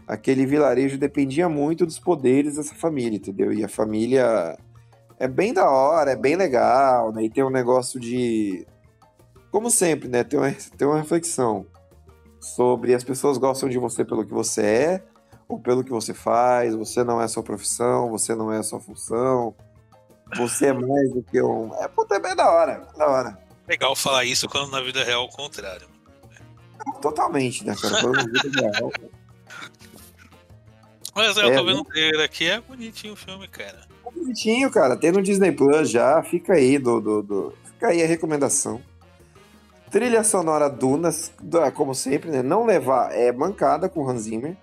aquele 0.08 0.46
vilarejo 0.46 0.96
dependia 0.96 1.50
muito 1.50 1.84
dos 1.84 1.98
poderes 1.98 2.56
dessa 2.56 2.74
família, 2.74 3.18
entendeu? 3.18 3.52
E 3.52 3.62
a 3.62 3.68
família 3.68 4.56
é 5.18 5.28
bem 5.28 5.52
da 5.52 5.68
hora, 5.68 6.12
é 6.12 6.16
bem 6.16 6.34
legal, 6.34 7.12
né? 7.12 7.24
E 7.24 7.28
tem 7.28 7.44
um 7.44 7.50
negócio 7.50 8.00
de. 8.00 8.66
Como 9.50 9.70
sempre, 9.70 10.08
né? 10.08 10.24
Tem 10.24 10.40
uma, 10.40 10.50
tem 10.78 10.88
uma 10.88 10.96
reflexão 10.96 11.66
sobre 12.40 12.94
as 12.94 13.04
pessoas 13.04 13.36
gostam 13.36 13.68
de 13.68 13.78
você 13.78 14.02
pelo 14.02 14.24
que 14.24 14.32
você 14.32 14.62
é 14.62 15.02
ou 15.46 15.58
pelo 15.58 15.84
que 15.84 15.90
você 15.90 16.14
faz, 16.14 16.74
você 16.74 17.04
não 17.04 17.20
é 17.20 17.28
sua 17.28 17.42
profissão, 17.42 18.08
você 18.08 18.34
não 18.34 18.50
é 18.50 18.62
sua 18.62 18.80
função, 18.80 19.54
você 20.37 20.66
é 20.66 20.73
mais 20.73 21.12
do 21.12 21.23
que 21.23 21.40
um. 21.43 21.75
É, 21.83 21.88
puta, 21.88 22.16
é 22.16 22.21
bem 22.21 22.35
da 22.35 22.51
hora, 22.51 22.87
da 22.97 23.07
hora. 23.07 23.38
Legal 23.69 23.95
falar 23.95 24.25
isso 24.25 24.49
quando 24.49 24.71
na 24.71 24.81
vida 24.81 25.05
real 25.05 25.23
é 25.23 25.27
o 25.27 25.29
contrário. 25.29 25.87
Totalmente, 27.01 27.64
né, 27.64 27.75
cara? 27.81 28.01
Quando 28.01 28.16
na 28.16 28.43
vida 28.43 28.61
real. 28.61 28.93
Mas 31.14 31.37
eu 31.37 31.51
é, 31.51 31.57
tô 31.57 31.64
vendo 31.64 31.81
o 31.81 31.85
trailer 31.85 32.25
aqui, 32.25 32.49
é 32.49 32.61
bonitinho 32.61 33.12
o 33.14 33.16
filme, 33.16 33.47
cara. 33.49 33.81
É 34.07 34.11
bonitinho, 34.11 34.71
cara. 34.71 34.97
Tem 34.97 35.12
no 35.12 35.23
Disney 35.23 35.53
Plus 35.53 35.90
já, 35.90 36.23
fica 36.23 36.55
aí 36.55 36.79
do, 36.79 37.01
do, 37.01 37.23
do... 37.23 37.55
Fica 37.64 37.88
aí 37.88 38.03
a 38.03 38.07
recomendação. 38.07 38.81
Trilha 39.90 40.23
sonora 40.23 40.71
Dunas, 40.71 41.33
como 41.75 41.95
sempre, 41.95 42.31
né? 42.31 42.43
Não 42.43 42.64
levar 42.64 43.12
é 43.12 43.33
mancada 43.33 43.88
com 43.88 44.09
Hans 44.09 44.23
Zimmer. 44.23 44.57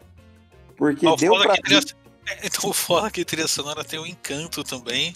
Porque 0.78 1.06
oh, 1.06 1.16
deu 1.16 1.34
pra. 1.42 1.56
Trilha... 1.56 1.82
É, 2.28 2.48
então 2.48 2.72
fora 2.72 3.12
que 3.12 3.26
trilha 3.26 3.48
sonora 3.48 3.84
tem 3.84 4.00
um 4.00 4.06
encanto 4.06 4.64
também. 4.64 5.14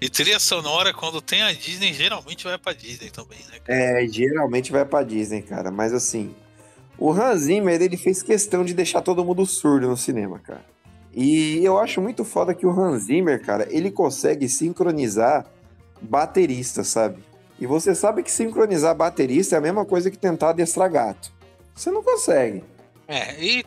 E 0.00 0.08
trilha 0.08 0.38
sonora, 0.38 0.92
quando 0.94 1.20
tem 1.20 1.42
a 1.42 1.52
Disney, 1.52 1.92
geralmente 1.92 2.44
vai 2.44 2.56
pra 2.56 2.72
Disney 2.72 3.10
também, 3.10 3.38
né? 3.50 3.58
É, 3.66 4.06
geralmente 4.06 4.70
vai 4.70 4.84
pra 4.84 5.02
Disney, 5.02 5.42
cara. 5.42 5.70
Mas 5.70 5.92
assim, 5.92 6.34
o 6.96 7.10
Hans 7.10 7.42
Zimmer, 7.42 7.80
ele 7.80 7.96
fez 7.96 8.22
questão 8.22 8.64
de 8.64 8.74
deixar 8.74 9.02
todo 9.02 9.24
mundo 9.24 9.44
surdo 9.44 9.88
no 9.88 9.96
cinema, 9.96 10.38
cara. 10.38 10.64
E 11.12 11.64
eu 11.64 11.78
acho 11.78 12.00
muito 12.00 12.24
foda 12.24 12.54
que 12.54 12.64
o 12.64 12.70
Hans 12.70 13.04
Zimmer, 13.04 13.44
cara, 13.44 13.66
ele 13.70 13.90
consegue 13.90 14.48
sincronizar 14.48 15.46
baterista, 16.00 16.84
sabe? 16.84 17.24
E 17.58 17.66
você 17.66 17.92
sabe 17.94 18.22
que 18.22 18.30
sincronizar 18.30 18.94
baterista 18.94 19.56
é 19.56 19.58
a 19.58 19.60
mesma 19.60 19.84
coisa 19.84 20.10
que 20.10 20.18
tentar 20.18 20.50
adestrar 20.50 20.90
gato. 20.90 21.32
Você 21.74 21.90
não 21.90 22.04
consegue. 22.04 22.62
É, 23.08 23.42
e 23.42 23.64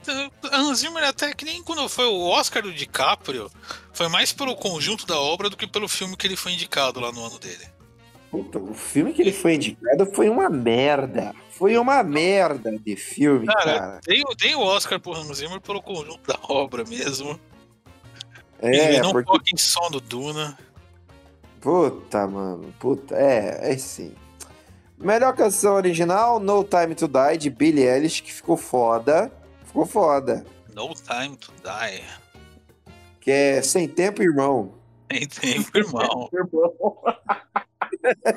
Hans 0.51 0.77
Zimmer 0.77 1.03
até 1.03 1.33
que 1.33 1.43
nem 1.43 1.63
quando 1.63 1.89
foi 1.89 2.05
o 2.05 2.27
Oscar 2.27 2.61
do 2.61 2.71
DiCaprio, 2.71 3.49
foi 3.91 4.07
mais 4.07 4.31
pelo 4.31 4.55
conjunto 4.55 5.07
da 5.07 5.19
obra 5.19 5.49
do 5.49 5.57
que 5.57 5.65
pelo 5.65 5.87
filme 5.87 6.15
que 6.15 6.27
ele 6.27 6.35
foi 6.35 6.51
indicado 6.51 6.99
lá 6.99 7.11
no 7.11 7.25
ano 7.25 7.39
dele. 7.39 7.65
Puta, 8.29 8.59
o 8.59 8.75
filme 8.75 9.11
que 9.11 9.21
ele 9.21 9.33
foi 9.33 9.55
indicado 9.55 10.05
foi 10.13 10.29
uma 10.29 10.47
merda. 10.47 11.33
Foi 11.49 11.75
uma 11.75 12.03
merda 12.03 12.77
de 12.77 12.95
filme, 12.95 13.47
cara. 13.47 13.79
cara. 13.79 13.99
Tem, 14.03 14.23
tem 14.37 14.55
o 14.55 14.61
Oscar 14.61 14.99
pro 14.99 15.13
Hans 15.13 15.37
Zimmer 15.37 15.59
pelo 15.59 15.81
conjunto 15.81 16.21
da 16.27 16.37
obra 16.47 16.83
mesmo. 16.85 17.39
É, 18.61 18.89
ele 18.89 19.01
não 19.01 19.11
porque... 19.11 19.31
toca 19.31 19.45
em 19.51 19.57
som 19.57 19.89
do 19.89 19.99
Duna. 19.99 20.57
Puta, 21.59 22.27
mano. 22.27 22.73
Puta. 22.79 23.15
É, 23.15 23.73
é 23.73 23.77
sim. 23.77 24.13
Melhor 25.01 25.35
canção 25.35 25.73
original, 25.73 26.39
No 26.39 26.63
Time 26.63 26.93
to 26.93 27.07
Die, 27.07 27.37
de 27.37 27.49
Billie 27.49 27.87
Eilish, 27.87 28.21
que 28.21 28.31
ficou 28.31 28.55
foda. 28.55 29.31
Ficou 29.65 29.85
foda. 29.85 30.45
No 30.75 30.93
Time 30.93 31.35
to 31.37 31.51
Die. 31.63 32.03
Que 33.19 33.31
é 33.31 33.61
Sem 33.63 33.87
Tempo, 33.87 34.21
Irmão. 34.21 34.73
Sem 35.11 35.27
Tempo, 35.27 35.75
Irmão. 35.75 36.29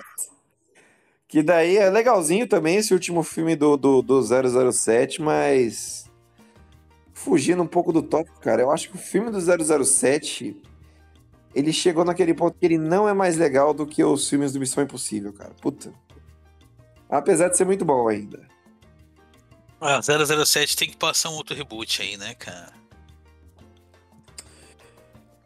que 1.29 1.43
daí 1.43 1.77
é 1.77 1.91
legalzinho 1.91 2.49
também 2.49 2.77
esse 2.77 2.95
último 2.95 3.23
filme 3.23 3.55
do, 3.55 3.77
do, 3.77 4.01
do 4.01 4.23
007, 4.73 5.21
mas... 5.21 6.11
Fugindo 7.13 7.63
um 7.63 7.67
pouco 7.67 7.93
do 7.93 8.03
tópico, 8.03 8.41
cara, 8.41 8.63
eu 8.63 8.71
acho 8.71 8.89
que 8.91 8.97
o 8.97 8.99
filme 8.99 9.31
do 9.31 9.39
007 9.85 10.61
ele 11.55 11.73
chegou 11.73 12.05
naquele 12.05 12.35
ponto 12.35 12.59
que 12.59 12.67
ele 12.67 12.79
não 12.79 13.09
é 13.09 13.13
mais 13.15 13.37
legal 13.37 13.73
do 13.73 13.87
que 13.87 14.03
os 14.03 14.29
filmes 14.29 14.53
do 14.53 14.61
Missão 14.61 14.83
Impossível, 14.83 15.33
cara. 15.33 15.53
Puta. 15.61 15.93
Apesar 17.15 17.49
de 17.49 17.57
ser 17.57 17.65
muito 17.65 17.85
bom 17.85 18.09
ainda. 18.09 18.41
Ah, 19.81 20.01
007 20.03 20.77
tem 20.77 20.89
que 20.89 20.97
passar 20.97 21.31
um 21.31 21.35
outro 21.35 21.55
reboot 21.55 22.03
aí, 22.03 22.17
né, 22.17 22.35
cara? 22.35 22.73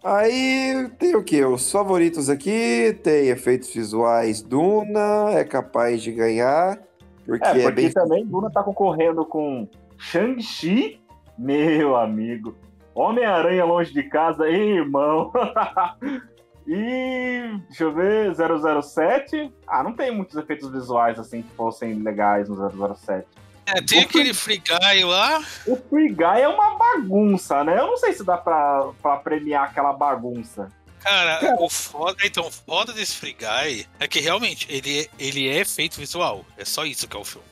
Aí 0.02 0.88
tem 0.98 1.14
o 1.14 1.22
que? 1.22 1.44
Os 1.44 1.70
favoritos 1.70 2.30
aqui, 2.30 2.98
tem 3.02 3.28
efeitos 3.28 3.68
visuais 3.74 4.40
Duna, 4.40 5.32
é 5.32 5.44
capaz 5.44 6.02
de 6.02 6.10
ganhar. 6.10 6.78
Porque, 7.26 7.46
é, 7.46 7.52
porque 7.52 7.66
é 7.66 7.70
bem... 7.70 7.92
também 7.92 8.26
Duna 8.26 8.50
tá 8.50 8.62
concorrendo 8.62 9.26
com 9.26 9.68
Shang-Chi, 9.98 10.98
meu 11.36 11.96
amigo. 11.96 12.56
Homem-Aranha 12.94 13.66
Longe 13.66 13.92
de 13.92 14.04
Casa, 14.04 14.48
irmão. 14.48 15.30
e 16.68 17.60
deixa 17.68 17.84
eu 17.84 17.94
ver, 17.94 18.34
007. 18.34 19.50
Ah, 19.66 19.82
não 19.82 19.94
tem 19.94 20.10
muitos 20.10 20.36
efeitos 20.36 20.70
visuais 20.70 21.18
assim 21.18 21.40
que 21.40 21.50
fossem 21.54 21.94
legais 22.02 22.46
no 22.46 22.56
007. 22.94 23.26
É, 23.64 23.80
tem 23.80 24.00
o 24.00 24.02
aquele 24.02 24.34
Free 24.34 24.58
Guy 24.58 25.04
lá. 25.04 25.42
O 25.66 25.76
Free 25.76 26.10
Guy 26.10 26.42
é 26.42 26.48
uma 26.48 26.76
bagunça, 26.76 27.64
né? 27.64 27.78
Eu 27.78 27.86
não 27.86 27.96
sei 27.96 28.12
se 28.12 28.22
dá 28.22 28.36
pra, 28.36 28.90
pra 29.02 29.16
premiar 29.16 29.64
aquela 29.64 29.94
bagunça. 29.94 30.70
Cara, 31.00 31.38
Cara, 31.38 31.62
o 31.62 31.70
foda, 31.70 32.18
então, 32.24 32.46
o 32.46 32.50
foda 32.50 32.92
desse 32.92 33.16
Free 33.16 33.36
Guy 33.38 33.86
é 33.98 34.08
que 34.08 34.20
realmente 34.20 34.66
ele, 34.70 35.08
ele 35.18 35.48
é 35.48 35.60
efeito 35.60 35.98
visual. 35.98 36.44
É 36.56 36.64
só 36.64 36.84
isso 36.84 37.08
que 37.08 37.16
é 37.16 37.20
o 37.20 37.24
filme. 37.24 37.46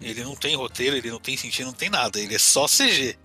Ele 0.00 0.24
não 0.24 0.34
tem 0.34 0.56
roteiro, 0.56 0.96
ele 0.96 1.10
não 1.10 1.20
tem 1.20 1.36
sentido, 1.36 1.66
não 1.66 1.72
tem 1.72 1.90
nada. 1.90 2.18
Ele 2.18 2.34
é 2.34 2.38
só 2.38 2.66
CG. 2.66 3.16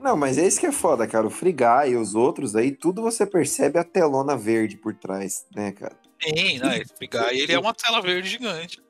Não, 0.00 0.16
mas 0.16 0.38
é 0.38 0.46
isso 0.46 0.58
que 0.58 0.66
é 0.66 0.72
foda, 0.72 1.06
cara. 1.06 1.26
O 1.26 1.30
Frigá 1.30 1.86
e 1.86 1.94
os 1.94 2.14
outros 2.14 2.56
aí, 2.56 2.72
tudo 2.72 3.02
você 3.02 3.26
percebe 3.26 3.78
a 3.78 3.84
telona 3.84 4.36
verde 4.36 4.76
por 4.76 4.94
trás, 4.94 5.46
né, 5.54 5.72
cara? 5.72 5.94
Sim, 6.22 6.58
né? 6.58 6.82
O 6.82 6.96
Frigá, 6.96 7.32
ele 7.32 7.52
é 7.52 7.58
uma 7.58 7.74
tela 7.74 8.00
verde 8.00 8.28
gigante. 8.28 8.82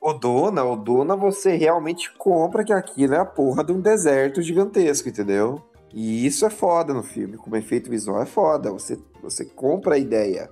O 0.00 0.12
Dona, 0.12 0.64
o 0.64 0.76
Dona, 0.76 1.16
você 1.16 1.56
realmente 1.56 2.12
compra 2.12 2.64
que 2.64 2.72
aquilo 2.72 3.14
é 3.14 3.18
a 3.18 3.24
porra 3.24 3.64
de 3.64 3.72
um 3.72 3.80
deserto 3.80 4.42
gigantesco, 4.42 5.08
entendeu? 5.08 5.62
E 5.92 6.26
isso 6.26 6.44
é 6.44 6.50
foda 6.50 6.92
no 6.92 7.02
filme, 7.02 7.36
como 7.36 7.56
efeito 7.56 7.88
visual 7.88 8.20
é 8.20 8.26
foda. 8.26 8.70
Você, 8.70 8.98
você 9.22 9.44
compra 9.44 9.94
a 9.94 9.98
ideia 9.98 10.50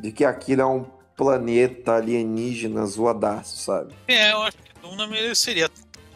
de 0.00 0.10
que 0.10 0.24
aquilo 0.24 0.62
é 0.62 0.66
um 0.66 0.84
planeta 1.16 1.94
alienígena 1.96 2.84
zoadaço, 2.86 3.58
sabe? 3.58 3.94
É, 4.06 4.32
eu 4.32 4.42
acho 4.42 4.56
que 4.56 4.80
Duna 4.80 5.06
mereceria. 5.06 5.68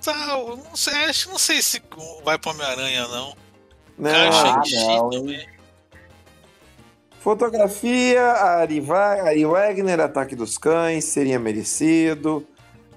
Tá, 0.03 0.38
eu 0.38 0.57
não 0.57 0.77
sei, 0.77 1.05
acho, 1.05 1.31
não 1.31 1.38
sei 1.38 1.62
se 1.62 1.81
vai 2.25 2.37
pro 2.37 2.51
Homem-Aranha, 2.51 3.07
não. 3.09 3.37
Não, 3.99 4.11
ah, 4.11 4.62
não. 5.12 5.53
Fotografia, 7.21 8.21
Ari, 8.21 8.85
Ari 8.91 9.47
Wegner, 9.47 10.01
Ataque 10.01 10.35
dos 10.35 10.59
Cães, 10.59 11.05
seria 11.05 11.38
merecido. 11.38 12.45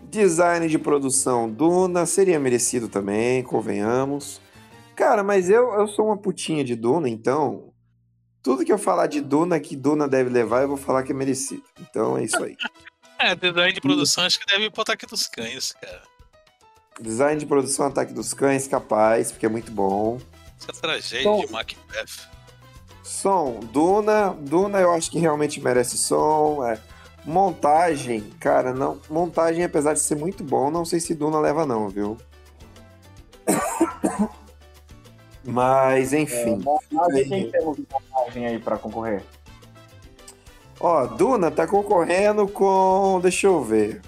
Design 0.02 0.68
de 0.68 0.80
produção, 0.80 1.50
Duna, 1.50 2.08
seria 2.08 2.40
merecido 2.40 2.88
também, 2.88 3.44
convenhamos. 3.44 4.42
Cara, 4.96 5.24
mas 5.24 5.50
eu, 5.50 5.74
eu 5.74 5.88
sou 5.88 6.08
uma 6.08 6.18
putinha 6.18 6.64
de 6.64 6.76
Duna, 6.76 7.08
então. 7.08 7.72
Tudo 8.42 8.64
que 8.66 8.72
eu 8.72 8.78
falar 8.78 9.08
de 9.08 9.22
Duna 9.22 9.60
que 9.60 9.76
Duna 9.76 10.08
deve 10.08 10.30
levar, 10.30 10.62
eu 10.62 10.70
vou 10.70 10.78
falar 10.78 11.04
que 11.04 11.12
é 11.12 11.16
merecido. 11.16 11.64
Então 11.80 12.18
é 12.18 12.24
isso 12.24 12.44
aí. 12.44 12.56
É, 13.18 13.34
design 13.34 13.72
de 13.72 13.80
produção 13.80 14.26
acho 14.26 14.38
que 14.38 14.46
deve 14.46 14.66
ir 14.66 14.72
pro 14.72 14.82
Ataque 14.82 15.06
dos 15.06 15.26
Cães, 15.26 15.72
cara. 15.72 16.02
Design 17.00 17.40
de 17.40 17.46
produção, 17.46 17.88
Ataque 17.88 18.14
dos 18.14 18.34
Cães, 18.34 18.68
capaz, 18.68 19.32
porque 19.32 19.46
é 19.46 19.50
muito 19.50 19.72
bom. 19.72 20.18
Essa 20.58 20.82
tragédia 20.82 21.30
Bom. 21.30 21.46
de 21.46 21.52
Macbeth. 21.52 22.30
Som, 23.04 23.60
Duna, 23.72 24.30
Duna 24.40 24.80
eu 24.80 24.92
acho 24.92 25.12
que 25.12 25.20
realmente 25.20 25.62
merece 25.62 25.98
som. 25.98 26.66
é. 26.66 26.80
Montagem, 27.26 28.22
cara, 28.40 28.74
não. 28.74 29.00
Montagem, 29.10 29.64
apesar 29.64 29.94
de 29.94 30.00
ser 30.00 30.16
muito 30.16 30.44
bom, 30.44 30.70
não 30.72 30.86
sei 30.86 31.00
se 31.00 31.14
Duna 31.16 31.40
leva, 31.40 31.66
não, 31.66 31.90
viu? 31.90 32.18
Mas, 35.44 36.14
enfim. 36.14 36.58
Montagem, 36.58 37.28
quem 37.28 37.52
temos 37.52 37.78
de 37.78 37.88
montagem 37.92 38.46
aí 38.46 38.60
pra 38.60 38.78
concorrer? 38.78 39.24
Ó, 40.80 41.06
Duna 41.08 41.50
tá 41.52 41.68
concorrendo 41.68 42.48
com. 42.48 43.20
Deixa 43.22 43.48
eu 43.48 43.64
ver. 43.64 44.02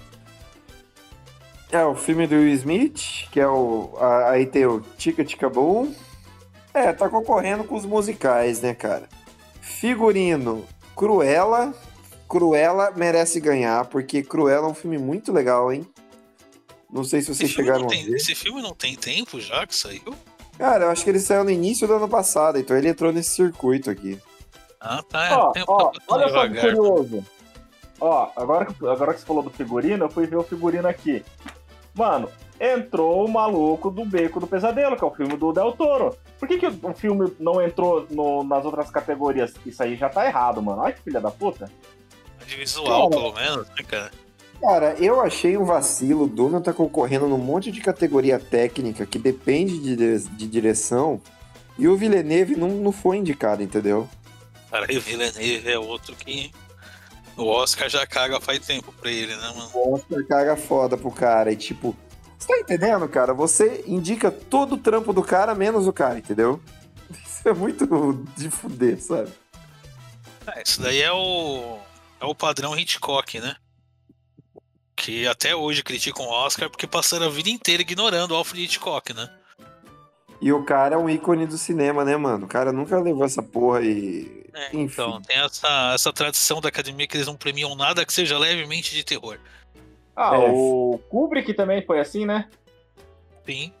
É 1.70 1.84
o 1.84 1.94
filme 1.94 2.26
do 2.26 2.34
Will 2.36 2.54
Smith, 2.54 3.28
que 3.30 3.38
é 3.40 3.46
o. 3.46 3.94
a- 4.00 4.30
Aí 4.30 4.46
tem 4.46 4.64
o 4.66 4.80
Tica 4.96 5.24
Tica 5.24 5.48
Boom. 5.50 5.94
É, 6.72 6.92
tá 6.92 7.08
concorrendo 7.08 7.64
com 7.64 7.74
os 7.74 7.84
musicais, 7.84 8.60
né, 8.62 8.74
cara? 8.74 9.08
Figurino, 9.60 10.64
Cruella. 10.96 11.74
Cruella 12.28 12.90
merece 12.90 13.40
ganhar, 13.40 13.86
porque 13.86 14.22
Cruella 14.22 14.66
é 14.66 14.70
um 14.70 14.74
filme 14.74 14.98
muito 14.98 15.32
legal, 15.32 15.72
hein? 15.72 15.86
Não 16.90 17.04
sei 17.04 17.20
se 17.20 17.26
vocês 17.28 17.48
Esse 17.50 17.54
chegaram 17.54 17.80
não 17.80 17.86
a 17.86 17.90
tem, 17.90 18.04
ver. 18.04 18.16
esse 18.16 18.34
filme 18.34 18.60
não 18.62 18.74
tem 18.74 18.94
tempo 18.96 19.40
já 19.40 19.66
que 19.66 19.74
saiu? 19.74 20.14
Cara, 20.58 20.86
eu 20.86 20.90
acho 20.90 21.04
que 21.04 21.10
ele 21.10 21.20
saiu 21.20 21.44
no 21.44 21.50
início 21.50 21.86
do 21.86 21.94
ano 21.94 22.08
passado, 22.08 22.58
então 22.58 22.76
ele 22.76 22.88
entrou 22.88 23.12
nesse 23.12 23.30
circuito 23.30 23.90
aqui. 23.90 24.18
Ah, 24.80 25.02
tá. 25.08 25.26
É, 25.28 25.34
Ó, 25.34 25.52
tem 25.52 25.64
ó, 25.66 25.84
tá 25.90 26.00
olha 26.08 26.28
só 26.28 26.42
que 26.42 26.48
devagar. 26.54 26.74
curioso. 26.76 27.26
Ó, 28.00 28.30
agora, 28.36 28.66
que- 28.66 28.86
agora 28.86 29.14
que 29.14 29.20
você 29.20 29.26
falou 29.26 29.42
do 29.42 29.50
figurino, 29.50 30.04
eu 30.04 30.10
fui 30.10 30.26
ver 30.26 30.36
o 30.36 30.42
figurino 30.42 30.86
aqui. 30.88 31.24
Mano, 31.98 32.28
entrou 32.60 33.24
o 33.24 33.28
maluco 33.28 33.90
do 33.90 34.04
Beco 34.04 34.38
do 34.38 34.46
Pesadelo, 34.46 34.96
que 34.96 35.02
é 35.02 35.06
o 35.06 35.10
filme 35.14 35.36
do 35.36 35.52
Del 35.52 35.72
Toro. 35.72 36.16
Por 36.38 36.46
que, 36.46 36.58
que 36.58 36.66
o 36.66 36.94
filme 36.94 37.32
não 37.40 37.60
entrou 37.60 38.06
no- 38.08 38.44
nas 38.44 38.64
outras 38.64 38.88
categorias? 38.88 39.52
Isso 39.66 39.82
aí 39.82 39.96
já 39.96 40.08
tá 40.08 40.24
errado, 40.24 40.62
mano. 40.62 40.82
Olha 40.82 40.92
que 40.92 41.02
filha 41.02 41.20
da 41.20 41.30
puta. 41.32 41.68
De 42.46 42.54
visual, 42.56 43.10
Cara. 43.10 43.20
pelo 43.22 43.34
menos, 43.34 43.68
né, 43.68 43.82
cara? 43.86 44.10
Cara, 44.60 44.94
eu 44.98 45.20
achei 45.20 45.56
um 45.56 45.64
vacilo. 45.64 46.24
O 46.24 46.28
Duna 46.28 46.60
tá 46.60 46.72
concorrendo 46.72 47.26
num 47.28 47.36
monte 47.38 47.70
de 47.72 47.80
categoria 47.80 48.38
técnica 48.38 49.04
que 49.04 49.18
depende 49.18 49.78
de, 49.80 50.18
de 50.20 50.46
direção. 50.46 51.20
E 51.76 51.86
o 51.88 51.96
Villeneuve 51.96 52.56
não, 52.56 52.68
não 52.68 52.92
foi 52.92 53.16
indicado, 53.18 53.62
entendeu? 53.62 54.08
Cara, 54.70 54.86
e 54.92 54.96
o 54.96 55.00
Villeneuve 55.00 55.68
é 55.68 55.78
outro 55.78 56.14
que. 56.16 56.50
O 57.38 57.46
Oscar 57.46 57.88
já 57.88 58.04
caga 58.04 58.40
faz 58.40 58.58
tempo 58.66 58.92
pra 58.92 59.10
ele, 59.10 59.34
né, 59.36 59.52
mano? 59.54 59.70
O 59.72 59.94
Oscar 59.94 60.26
caga 60.26 60.56
foda 60.56 60.96
pro 60.96 61.10
cara. 61.12 61.52
E 61.52 61.56
tipo, 61.56 61.96
você 62.36 62.48
tá 62.48 62.58
entendendo, 62.58 63.08
cara? 63.08 63.32
Você 63.32 63.84
indica 63.86 64.30
todo 64.30 64.74
o 64.74 64.78
trampo 64.78 65.12
do 65.12 65.22
cara, 65.22 65.54
menos 65.54 65.86
o 65.86 65.92
cara, 65.92 66.18
entendeu? 66.18 66.60
Isso 67.10 67.48
é 67.48 67.54
muito 67.54 67.86
de 68.36 68.50
fuder, 68.50 69.00
sabe? 69.00 69.30
É, 70.48 70.62
isso 70.62 70.80
daí 70.80 71.00
é 71.00 71.12
o. 71.12 71.78
É 72.20 72.24
o 72.24 72.34
padrão 72.34 72.76
Hitchcock, 72.76 73.38
né? 73.38 73.54
Que 74.96 75.26
até 75.28 75.54
hoje 75.54 75.84
criticam 75.84 76.24
o 76.24 76.30
Oscar 76.30 76.68
porque 76.68 76.86
passaram 76.86 77.26
a 77.26 77.30
vida 77.30 77.50
inteira 77.50 77.82
ignorando 77.82 78.32
o 78.32 78.34
Alfred 78.34 78.64
Hitchcock, 78.64 79.12
né? 79.12 79.30
E 80.40 80.52
o 80.52 80.64
cara 80.64 80.94
é 80.94 80.98
um 80.98 81.10
ícone 81.10 81.46
do 81.46 81.58
cinema, 81.58 82.04
né, 82.04 82.16
mano? 82.16 82.46
O 82.46 82.48
cara 82.48 82.72
nunca 82.72 82.98
levou 83.00 83.24
essa 83.24 83.42
porra 83.42 83.80
e. 83.82 84.44
É, 84.54 84.68
Enfim. 84.68 84.82
então, 85.02 85.20
tem 85.22 85.36
essa, 85.38 85.92
essa 85.94 86.12
tradição 86.12 86.60
da 86.60 86.68
academia 86.68 87.06
que 87.06 87.16
eles 87.16 87.26
não 87.26 87.36
premiam 87.36 87.74
nada 87.76 88.04
que 88.04 88.12
seja 88.12 88.38
levemente 88.38 88.94
de 88.94 89.04
terror. 89.04 89.38
Ah, 90.16 90.34
É. 90.34 90.48
o 90.50 90.98
Kubrick 91.08 91.54
também 91.54 91.84
foi 91.84 92.00
assim, 92.00 92.24
né? 92.26 92.48
Sim. 93.46 93.72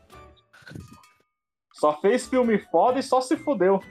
Só 1.72 2.00
fez 2.00 2.26
filme 2.26 2.58
foda 2.58 2.98
e 2.98 3.02
só 3.02 3.20
se 3.20 3.36
fudeu. 3.36 3.82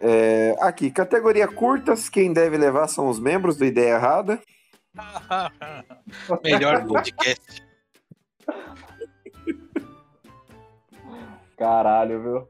É, 0.00 0.56
aqui, 0.60 0.90
categoria 0.90 1.46
curtas, 1.46 2.08
quem 2.08 2.32
deve 2.32 2.56
levar 2.56 2.88
são 2.88 3.08
os 3.08 3.18
membros 3.20 3.56
do 3.56 3.64
Ideia 3.64 3.94
Errada. 3.94 4.40
Melhor 6.42 6.84
podcast. 6.86 7.62
Caralho, 11.60 12.22
viu? 12.22 12.48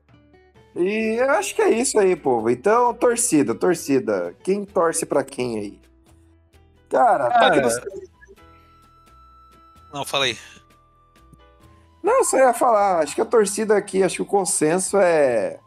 E 0.76 1.20
eu 1.20 1.30
acho 1.30 1.52
que 1.52 1.60
é 1.62 1.70
isso 1.70 1.98
aí, 1.98 2.14
povo. 2.14 2.48
Então, 2.48 2.94
torcida, 2.94 3.56
torcida. 3.56 4.36
Quem 4.44 4.64
torce 4.64 5.04
pra 5.04 5.24
quem 5.24 5.58
aí? 5.58 5.80
Cara, 6.88 7.26
Ataque 7.26 7.60
dos 7.60 7.76
Cães. 7.76 8.10
Não, 9.92 10.04
falei. 10.04 10.38
Não, 12.00 12.22
só 12.22 12.38
ia 12.38 12.54
falar. 12.54 13.00
Acho 13.00 13.16
que 13.16 13.20
a 13.20 13.24
torcida 13.24 13.76
aqui, 13.76 14.04
acho 14.04 14.14
que 14.14 14.22
o 14.22 14.26
consenso 14.26 14.96
é 14.96 15.58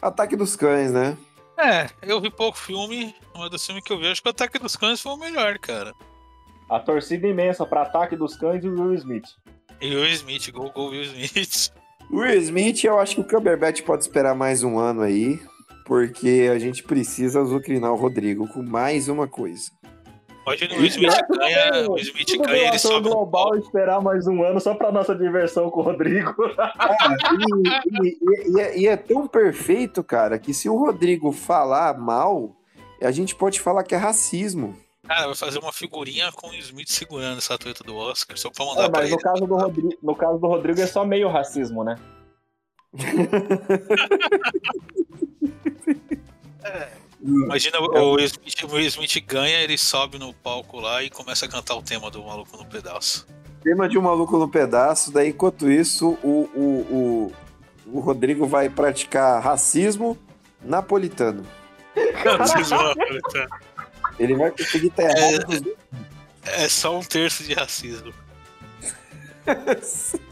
Ataque 0.00 0.36
dos 0.36 0.54
Cães, 0.54 0.92
né? 0.92 1.18
É, 1.58 1.88
eu 2.02 2.20
vi 2.20 2.30
pouco 2.30 2.56
filme, 2.56 3.16
mas 3.34 3.50
do 3.50 3.58
filme 3.58 3.82
que 3.82 3.92
eu 3.92 3.98
vi, 3.98 4.06
acho 4.06 4.22
que 4.22 4.28
o 4.28 4.30
Ataque 4.30 4.60
dos 4.60 4.76
Cães 4.76 5.00
foi 5.00 5.10
o 5.10 5.16
melhor, 5.16 5.58
cara. 5.58 5.92
A 6.70 6.78
torcida 6.78 7.26
imensa 7.26 7.66
pra 7.66 7.82
ataque 7.82 8.14
dos 8.14 8.36
cães 8.36 8.62
e 8.64 8.68
o 8.68 8.80
Will 8.80 8.94
Smith. 8.94 9.26
E 9.80 9.92
o 9.92 10.00
Will 10.00 10.12
Smith, 10.12 10.52
gol, 10.52 10.70
gol 10.70 10.90
Will 10.90 11.02
Smith. 11.02 11.72
Will 12.10 12.38
Smith, 12.40 12.84
eu 12.84 12.98
acho 12.98 13.16
que 13.16 13.20
o 13.20 13.24
Cumberbatch 13.24 13.82
pode 13.82 14.02
esperar 14.02 14.34
mais 14.34 14.62
um 14.62 14.78
ano 14.78 15.02
aí, 15.02 15.40
porque 15.84 16.48
a 16.52 16.58
gente 16.58 16.82
precisa 16.82 17.40
azucrinar 17.40 17.92
o 17.92 17.96
Rodrigo 17.96 18.46
com 18.48 18.62
mais 18.62 19.08
uma 19.08 19.26
coisa. 19.26 19.70
Pode 20.44 20.64
o 20.64 20.76
Will 20.76 20.86
Smith 20.86 21.10
ganha, 21.28 21.88
o 21.88 21.94
Will 21.94 22.02
Smith 22.04 22.38
ganha, 22.38 22.68
ele 22.68 22.78
sobe 22.78 23.08
global 23.08 23.56
esperar 23.56 24.00
mais 24.00 24.28
um 24.28 24.44
ano 24.44 24.60
só 24.60 24.74
pra 24.74 24.92
nossa 24.92 25.12
diversão 25.14 25.68
com 25.70 25.80
o 25.80 25.82
Rodrigo. 25.82 26.32
Cara, 26.56 27.16
e, 28.00 28.08
e- 28.08 28.52
e 28.56 28.60
é, 28.60 28.78
e 28.78 28.86
é 28.86 28.96
tão 28.96 29.26
perfeito, 29.26 30.04
cara, 30.04 30.38
que 30.38 30.54
se 30.54 30.68
o 30.68 30.76
Rodrigo 30.76 31.32
falar 31.32 31.98
mal, 31.98 32.54
a 33.02 33.10
gente 33.10 33.34
pode 33.34 33.60
falar 33.60 33.82
que 33.82 33.94
é 33.94 33.98
racismo. 33.98 34.76
Cara, 35.06 35.26
vai 35.26 35.34
fazer 35.34 35.58
uma 35.58 35.72
figurinha 35.72 36.30
com 36.32 36.48
o 36.50 36.54
Smith 36.54 36.88
segurando 36.88 37.38
essa 37.38 37.54
estatueta 37.54 37.84
do 37.84 37.96
Oscar, 37.96 38.36
só 38.36 38.50
pra 38.50 38.64
mandar 38.64 38.84
É, 38.84 38.88
pra 38.88 39.00
mas 39.00 39.06
ele. 39.08 39.16
no 39.16 39.22
caso, 39.22 39.46
do 39.46 39.54
Rodrigo, 39.56 39.94
no 40.02 40.14
caso 40.16 40.38
do 40.38 40.46
Rodrigo 40.46 40.80
é 40.80 40.86
só 40.86 41.04
meio 41.04 41.28
racismo, 41.28 41.84
né? 41.84 41.96
Imagina 47.22 47.80
o 47.80 48.14
Will 48.14 48.24
Smith, 48.26 48.62
o 48.64 48.74
Will 48.74 48.86
Smith 48.86 49.24
ganha, 49.26 49.60
ele 49.60 49.76
sobe 49.78 50.18
no 50.18 50.32
palco 50.32 50.78
lá 50.78 51.02
e 51.02 51.10
começa 51.10 51.46
a 51.46 51.48
cantar 51.48 51.74
o 51.74 51.82
tema 51.82 52.10
do 52.10 52.22
Maluco 52.22 52.56
no 52.56 52.64
Pedaço. 52.66 53.26
Tema 53.62 53.88
de 53.88 53.98
um 53.98 54.02
maluco 54.02 54.38
no 54.38 54.48
pedaço, 54.48 55.10
daí 55.12 55.30
enquanto 55.30 55.68
isso, 55.68 56.16
o, 56.22 56.48
o, 56.54 57.32
o, 57.88 57.96
o 57.96 58.00
Rodrigo 58.00 58.46
vai 58.46 58.68
praticar 58.68 59.42
racismo 59.42 60.16
napolitano. 60.62 61.44
Vão 62.68 62.90
acreditar. 62.90 63.48
Ele 64.18 64.34
vai 64.34 64.50
conseguir 64.50 64.92
errado 64.98 65.46
dos 65.46 65.60
dois. 65.60 65.76
É 66.44 66.68
só 66.68 66.96
um 66.98 67.02
terço 67.02 67.42
de 67.42 67.54
racismo. 67.54 68.12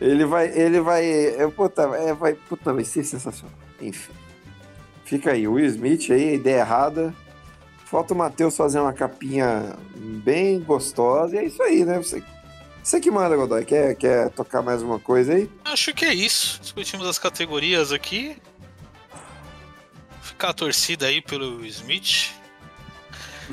Ele 0.00 0.24
vai. 0.24 0.48
Ele 0.48 0.80
vai. 0.80 1.04
é, 1.04 1.48
Puta, 1.48 1.82
é, 1.82 2.12
vai, 2.12 2.34
puta, 2.34 2.72
vai 2.72 2.84
ser 2.84 3.04
sensacional. 3.04 3.56
Enfim. 3.80 4.12
Fica 5.04 5.32
aí, 5.32 5.46
Will 5.46 5.66
Smith 5.66 6.10
aí, 6.10 6.34
ideia 6.34 6.60
errada. 6.60 7.14
Falta 7.84 8.14
o 8.14 8.16
Matheus 8.16 8.56
fazer 8.56 8.80
uma 8.80 8.92
capinha 8.92 9.76
bem 9.94 10.58
gostosa. 10.60 11.36
E 11.36 11.38
é 11.38 11.44
isso 11.44 11.62
aí, 11.62 11.84
né? 11.84 11.98
Você, 11.98 12.22
você 12.82 12.98
que 12.98 13.10
manda, 13.10 13.36
Godoy. 13.36 13.64
Quer, 13.64 13.94
quer 13.94 14.30
tocar 14.30 14.62
mais 14.62 14.82
uma 14.82 14.98
coisa 14.98 15.34
aí? 15.34 15.48
Acho 15.64 15.92
que 15.94 16.04
é 16.04 16.14
isso. 16.14 16.58
Discutimos 16.60 17.06
as 17.06 17.18
categorias 17.18 17.92
aqui. 17.92 18.36
Ficar 20.22 20.48
a 20.48 20.54
torcida 20.54 21.06
aí 21.06 21.20
pelo 21.20 21.64
Smith. 21.66 22.30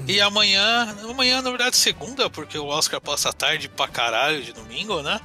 E 0.07 0.19
amanhã, 0.21 0.95
amanhã 1.09 1.41
na 1.41 1.49
verdade 1.49 1.75
segunda, 1.75 2.29
porque 2.29 2.57
o 2.57 2.65
Oscar 2.65 2.99
passa 2.99 3.31
tarde 3.31 3.69
pra 3.69 3.87
caralho 3.87 4.41
de 4.41 4.53
domingo, 4.53 5.01
né? 5.01 5.19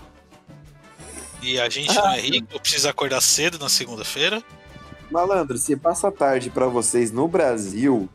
E 1.42 1.60
a 1.60 1.68
gente 1.68 1.94
não 1.94 2.10
é 2.10 2.20
rico, 2.20 2.60
precisa 2.60 2.90
acordar 2.90 3.20
cedo 3.20 3.58
na 3.58 3.68
segunda-feira. 3.68 4.42
Malandro, 5.10 5.58
se 5.58 5.76
passa 5.76 6.10
tarde 6.10 6.50
para 6.50 6.66
vocês 6.66 7.10
no 7.10 7.28
Brasil, 7.28 8.08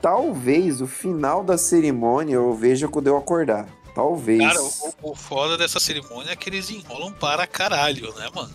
talvez 0.00 0.80
o 0.80 0.86
final 0.86 1.42
da 1.42 1.58
cerimônia 1.58 2.34
eu 2.34 2.54
veja 2.54 2.88
quando 2.88 3.08
eu 3.08 3.16
acordar. 3.16 3.66
Talvez. 3.94 4.40
Cara, 4.40 4.62
o, 4.62 5.10
o 5.10 5.14
foda 5.14 5.58
dessa 5.58 5.78
cerimônia 5.78 6.32
é 6.32 6.36
que 6.36 6.48
eles 6.48 6.70
enrolam 6.70 7.12
para 7.12 7.46
caralho, 7.46 8.12
né, 8.14 8.28
mano? 8.34 8.54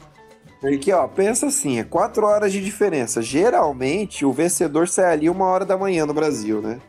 Porque, 0.59 0.91
ó, 0.91 1.07
pensa 1.07 1.47
assim, 1.47 1.77
é 1.77 1.83
quatro 1.83 2.25
horas 2.25 2.51
de 2.51 2.63
diferença. 2.63 3.21
Geralmente, 3.21 4.25
o 4.25 4.33
vencedor 4.33 4.87
sai 4.87 5.13
ali 5.13 5.29
uma 5.29 5.45
hora 5.45 5.63
da 5.63 5.77
manhã 5.77 6.05
no 6.05 6.13
Brasil, 6.13 6.61
né? 6.61 6.81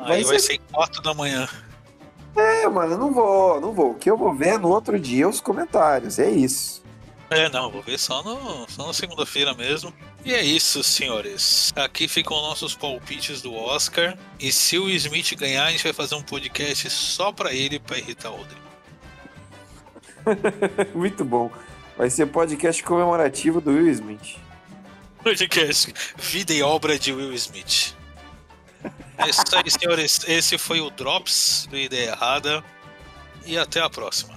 Aí 0.00 0.24
vai, 0.24 0.38
ser... 0.38 0.58
quatro 0.72 1.02
da 1.02 1.14
manhã. 1.14 1.48
É, 2.36 2.68
mano, 2.68 2.96
não 2.96 3.12
vou, 3.12 3.60
não 3.60 3.72
vou. 3.72 3.90
O 3.92 3.94
que 3.94 4.10
eu 4.10 4.16
vou 4.16 4.34
ver 4.34 4.54
é 4.54 4.58
no 4.58 4.68
outro 4.68 4.98
dia 4.98 5.28
os 5.28 5.40
comentários, 5.40 6.18
é 6.18 6.30
isso. 6.30 6.80
É, 7.28 7.48
não, 7.48 7.70
vou 7.70 7.80
ver 7.80 7.98
só, 7.98 8.22
no, 8.24 8.68
só 8.68 8.88
na 8.88 8.92
segunda-feira 8.92 9.54
mesmo. 9.54 9.94
E 10.24 10.34
é 10.34 10.42
isso, 10.42 10.82
senhores. 10.82 11.72
Aqui 11.76 12.08
ficam 12.08 12.36
nossos 12.42 12.74
palpites 12.74 13.40
do 13.40 13.54
Oscar. 13.54 14.18
E 14.38 14.50
se 14.50 14.78
o 14.78 14.90
Smith 14.90 15.34
ganhar, 15.36 15.66
a 15.66 15.70
gente 15.70 15.84
vai 15.84 15.92
fazer 15.92 16.16
um 16.16 16.22
podcast 16.22 16.90
só 16.90 17.30
pra 17.30 17.52
ele, 17.52 17.78
pra 17.78 17.98
irritar 17.98 18.30
o 18.30 18.36
Rodrigo. 18.36 18.60
Muito 20.92 21.24
bom. 21.24 21.50
Vai 21.96 22.10
ser 22.10 22.26
podcast 22.26 22.82
comemorativo 22.82 23.60
do 23.60 23.70
Will 23.70 23.90
Smith. 23.90 24.36
Podcast 25.22 25.94
Vida 26.16 26.52
e 26.52 26.62
Obra 26.62 26.98
de 26.98 27.12
Will 27.12 27.32
Smith. 27.34 27.94
É 29.18 29.28
isso 29.28 29.42
aí, 29.54 29.70
senhores. 29.70 30.20
Esse 30.26 30.56
foi 30.56 30.80
o 30.80 30.90
Drops 30.90 31.66
do 31.70 31.76
Ideia 31.76 32.10
Errada. 32.10 32.64
E 33.44 33.56
até 33.58 33.80
a 33.80 33.88
próxima. 33.88 34.34